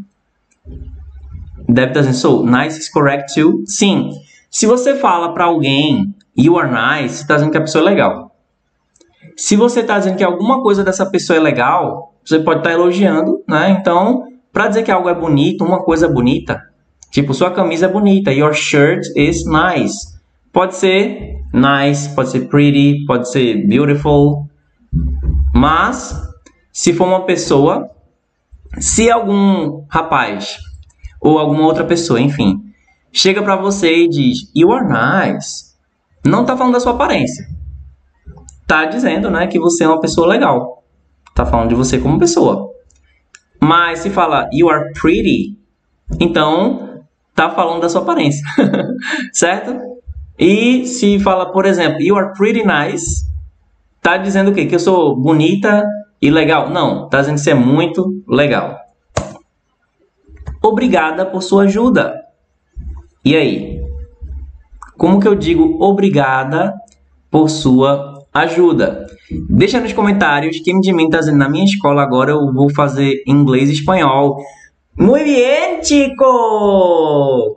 [1.68, 3.62] Deve estar dizendo, so, nice is correct too?
[3.66, 4.10] Sim.
[4.50, 7.84] Se você fala para alguém, you are nice, você está dizendo que a pessoa é
[7.84, 8.34] legal.
[9.36, 12.74] Se você está dizendo que alguma coisa dessa pessoa é legal, você pode estar tá
[12.74, 13.70] elogiando, né?
[13.70, 16.60] Então, para dizer que algo é bonito, uma coisa é bonita,
[17.10, 20.18] tipo, sua camisa é bonita, your shirt is nice.
[20.52, 24.48] Pode ser nice, pode ser pretty, pode ser beautiful.
[25.54, 26.12] Mas,
[26.72, 27.88] se for uma pessoa,
[28.78, 30.58] se algum rapaz
[31.20, 32.58] ou alguma outra pessoa, enfim,
[33.12, 35.74] chega para você e diz "You are nice",
[36.24, 37.46] não tá falando da sua aparência.
[38.66, 40.82] Tá dizendo, né, que você é uma pessoa legal.
[41.34, 42.70] Tá falando de você como pessoa.
[43.60, 45.56] Mas se fala "You are pretty",
[46.18, 47.02] então
[47.34, 48.42] tá falando da sua aparência.
[49.32, 49.76] certo?
[50.38, 53.26] E se fala, por exemplo, "You are pretty nice",
[54.00, 54.66] tá dizendo o quê?
[54.66, 55.84] Que eu sou bonita
[56.22, 56.70] e legal?
[56.70, 58.78] Não, tá dizendo que você é muito legal.
[60.62, 62.20] Obrigada por sua ajuda.
[63.24, 63.80] E aí?
[64.96, 66.74] Como que eu digo obrigada
[67.30, 69.06] por sua ajuda?
[69.48, 70.60] Deixa nos comentários.
[70.60, 74.36] Quem de mim está dizendo na minha escola agora eu vou fazer inglês e espanhol.
[74.98, 77.56] Muy bien, chico!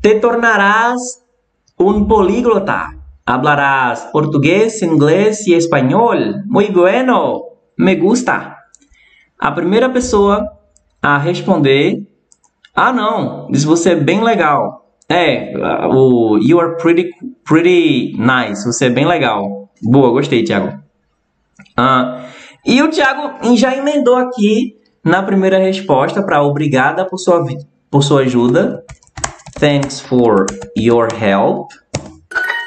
[0.00, 1.22] Te tornarás
[1.76, 2.96] un políglota.
[3.26, 6.42] Hablarás português, inglês e espanhol.
[6.46, 7.42] Muy bueno.
[7.76, 8.56] Me gusta.
[9.38, 10.58] A primeira pessoa
[11.00, 12.11] a responder.
[12.74, 13.48] Ah, não.
[13.50, 14.86] Diz você é bem legal.
[15.08, 15.52] É,
[15.90, 17.10] o you are pretty,
[17.44, 18.64] pretty nice.
[18.64, 19.70] Você é bem legal.
[19.82, 20.80] Boa, gostei, Thiago.
[21.76, 22.24] Ah,
[22.64, 27.44] e o Thiago já emendou aqui na primeira resposta para obrigada por sua,
[27.90, 28.84] por sua ajuda.
[29.58, 30.46] Thanks for
[30.76, 31.70] your help.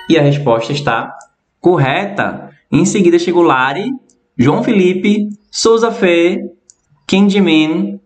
[0.09, 1.15] E a resposta está
[1.59, 2.51] correta.
[2.71, 3.89] Em seguida chegou Lari,
[4.37, 6.43] João Felipe, Souza Fê,
[7.07, 7.99] Kim Jimin,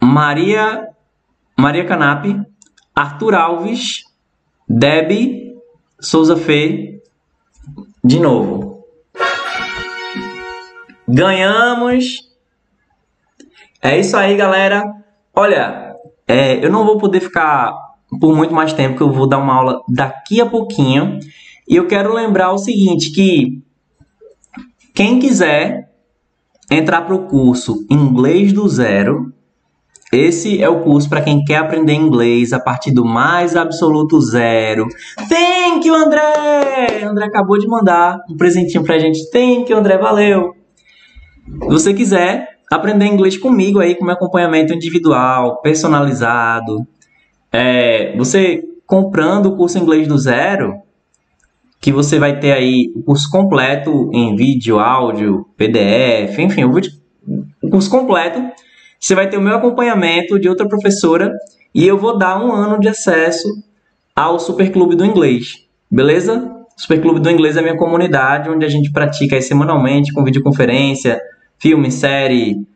[0.00, 0.88] Maria,
[1.58, 2.24] Maria Canap,
[2.94, 4.04] Arthur Alves,
[4.68, 5.54] Debbie,
[5.98, 7.00] Souza Fê,
[8.04, 8.84] de novo.
[11.08, 12.26] Ganhamos!
[13.80, 14.84] É isso aí, galera.
[15.34, 15.94] Olha,
[16.26, 17.72] é, eu não vou poder ficar
[18.20, 21.18] por muito mais tempo, que eu vou dar uma aula daqui a pouquinho.
[21.68, 23.62] E eu quero lembrar o seguinte, que
[24.94, 25.90] quem quiser
[26.70, 29.32] entrar para o curso Inglês do Zero,
[30.12, 34.86] esse é o curso para quem quer aprender inglês a partir do mais absoluto zero.
[35.28, 37.02] Thank you, André!
[37.02, 39.28] André acabou de mandar um presentinho para a gente.
[39.30, 40.54] Thank you, André, valeu!
[41.44, 46.86] Se você quiser aprender inglês comigo aí, com acompanhamento individual, personalizado,
[47.52, 50.74] é, você comprando o curso inglês do zero,
[51.80, 57.90] que você vai ter aí o curso completo em vídeo, áudio, PDF, enfim, o curso
[57.90, 58.40] completo.
[58.98, 61.32] Você vai ter o meu acompanhamento de outra professora
[61.74, 63.48] e eu vou dar um ano de acesso
[64.14, 65.54] ao Superclube do Inglês,
[65.90, 66.50] beleza?
[66.76, 71.20] Superclube do Inglês é a minha comunidade onde a gente pratica semanalmente com videoconferência,
[71.58, 72.66] filme, série,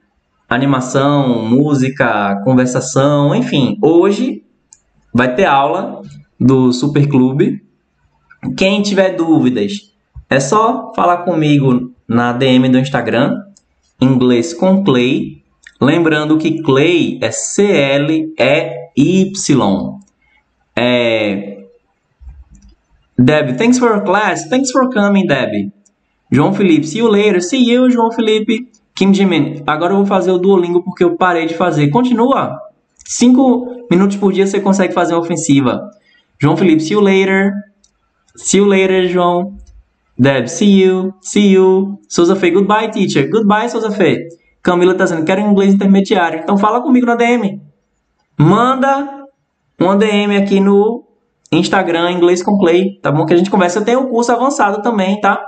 [0.49, 3.79] animação, música, conversação, enfim.
[3.83, 4.43] Hoje
[5.13, 6.03] vai ter aula
[6.39, 7.63] do Superclube.
[8.57, 9.91] Quem tiver dúvidas,
[10.29, 13.37] é só falar comigo na DM do Instagram,
[14.01, 15.40] inglês com Clay.
[15.81, 18.37] Lembrando que Clay é C-L-E-Y.
[20.77, 21.59] É...
[23.19, 24.49] Deb, thanks for your class.
[24.49, 25.73] Thanks for coming, Deb.
[26.31, 27.43] João Felipe, see you later.
[27.43, 28.69] See you, João Felipe.
[28.95, 31.89] Kim Jimin, agora eu vou fazer o Duolingo porque eu parei de fazer.
[31.89, 32.59] Continua.
[33.05, 35.91] Cinco minutos por dia você consegue fazer uma ofensiva.
[36.39, 37.53] João Felipe, see you later.
[38.37, 39.57] See you later, João.
[40.19, 41.15] Deb, see you.
[41.21, 41.99] See you.
[42.09, 43.29] Souza Fê, goodbye, teacher.
[43.31, 44.29] Goodbye, Souza Fê.
[44.63, 46.41] Camila tá dizendo, quero inglês intermediário.
[46.41, 47.61] Então fala comigo na DM.
[48.39, 49.27] Manda
[49.79, 51.05] uma DM aqui no
[51.53, 52.57] Instagram, Inglês com
[53.03, 53.27] tá bom?
[53.27, 53.79] Que a gente conversa.
[53.79, 55.43] Eu tenho um curso avançado também, tá?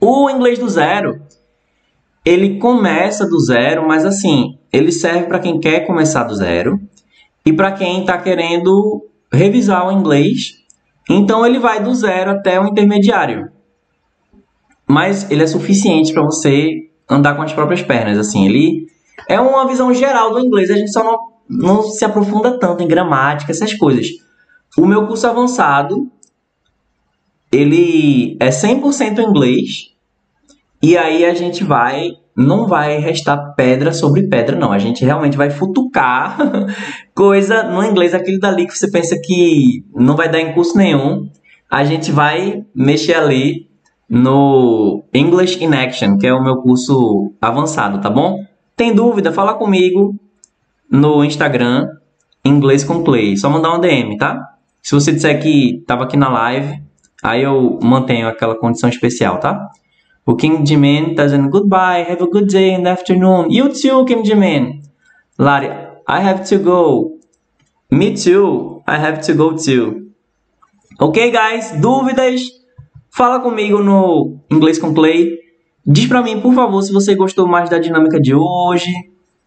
[0.00, 1.20] O Inglês do Zero,
[2.24, 6.80] ele começa do zero, mas assim, ele serve para quem quer começar do zero
[7.44, 10.54] e para quem está querendo revisar o inglês.
[11.08, 13.50] Então ele vai do zero até o intermediário.
[14.86, 18.18] Mas ele é suficiente para você andar com as próprias pernas.
[18.18, 18.86] Assim, ele
[19.28, 20.70] é uma visão geral do inglês.
[20.70, 24.08] A gente só não, não se aprofunda tanto em gramática, essas coisas.
[24.76, 26.10] O meu curso avançado,
[27.52, 29.94] ele é 100% inglês.
[30.82, 34.72] E aí a gente vai, não vai restar pedra sobre pedra, não.
[34.72, 36.36] A gente realmente vai futucar
[37.14, 41.28] coisa no inglês, aquele dali que você pensa que não vai dar em curso nenhum.
[41.70, 43.68] A gente vai mexer ali
[44.08, 48.44] no English in Action, que é o meu curso avançado, tá bom?
[48.76, 49.32] Tem dúvida?
[49.32, 50.14] Fala comigo
[50.90, 51.88] no Instagram,
[52.44, 53.36] Inglês com Clay.
[53.36, 54.38] Só mandar um DM, tá?
[54.82, 56.82] Se você disser que estava aqui na live,
[57.22, 59.68] aí eu mantenho aquela condição especial, tá?
[60.26, 63.48] O Kim Jimin tá dizendo goodbye, have a good day the afternoon.
[63.50, 64.80] You too, Kim Jimin.
[65.38, 65.68] Lari,
[66.08, 67.18] I have to go.
[67.90, 70.10] Me too, I have to go too.
[70.98, 71.72] Ok, guys?
[71.80, 72.63] Dúvidas?
[73.14, 75.38] Fala comigo no Inglês com Clay.
[75.86, 78.90] Diz pra mim, por favor, se você gostou mais da dinâmica de hoje,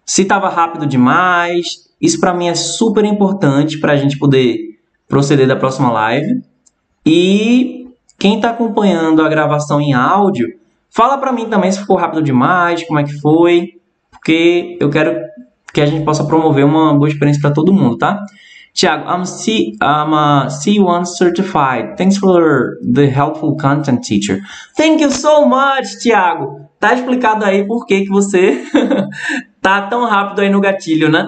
[0.06, 1.88] se tava rápido demais.
[2.00, 4.58] Isso pra mim é super importante pra gente poder
[5.08, 6.42] proceder da próxima live.
[7.06, 7.88] E
[8.18, 10.48] quem tá acompanhando a gravação em áudio,
[10.98, 13.74] Fala para mim também se ficou rápido demais, como é que foi,
[14.10, 15.16] porque eu quero
[15.72, 18.26] que a gente possa promover uma boa experiência para todo mundo, tá?
[18.78, 21.98] Tiago, I'm, C, I'm a C1 certified.
[21.98, 24.40] Thanks for the helpful content, teacher.
[24.76, 26.70] Thank you so much, Tiago.
[26.80, 28.64] Tá explicado aí por que, que você
[29.64, 31.28] tá tão rápido aí no gatilho, né?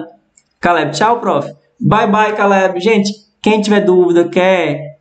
[0.60, 1.52] Caleb, tchau, prof.
[1.80, 2.78] Bye, bye, Caleb.
[2.78, 3.10] Gente,
[3.42, 5.00] quem tiver dúvida, quer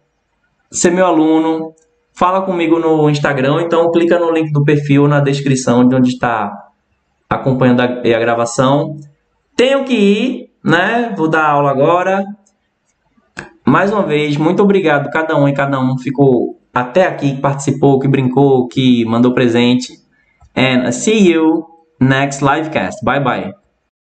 [0.72, 1.76] ser meu aluno,
[2.16, 6.52] fala comigo no Instagram, então clica no link do perfil na descrição de onde está
[7.30, 8.98] acompanhando a, a gravação.
[9.56, 11.14] Tenho que ir, né?
[11.16, 12.26] Vou dar aula agora.
[13.70, 18.00] Mais uma vez, muito obrigado cada um e cada um ficou até aqui, que participou,
[18.00, 19.94] que brincou, que mandou presente.
[20.58, 21.66] And see you
[22.02, 23.06] next livecast.
[23.06, 23.59] Bye bye.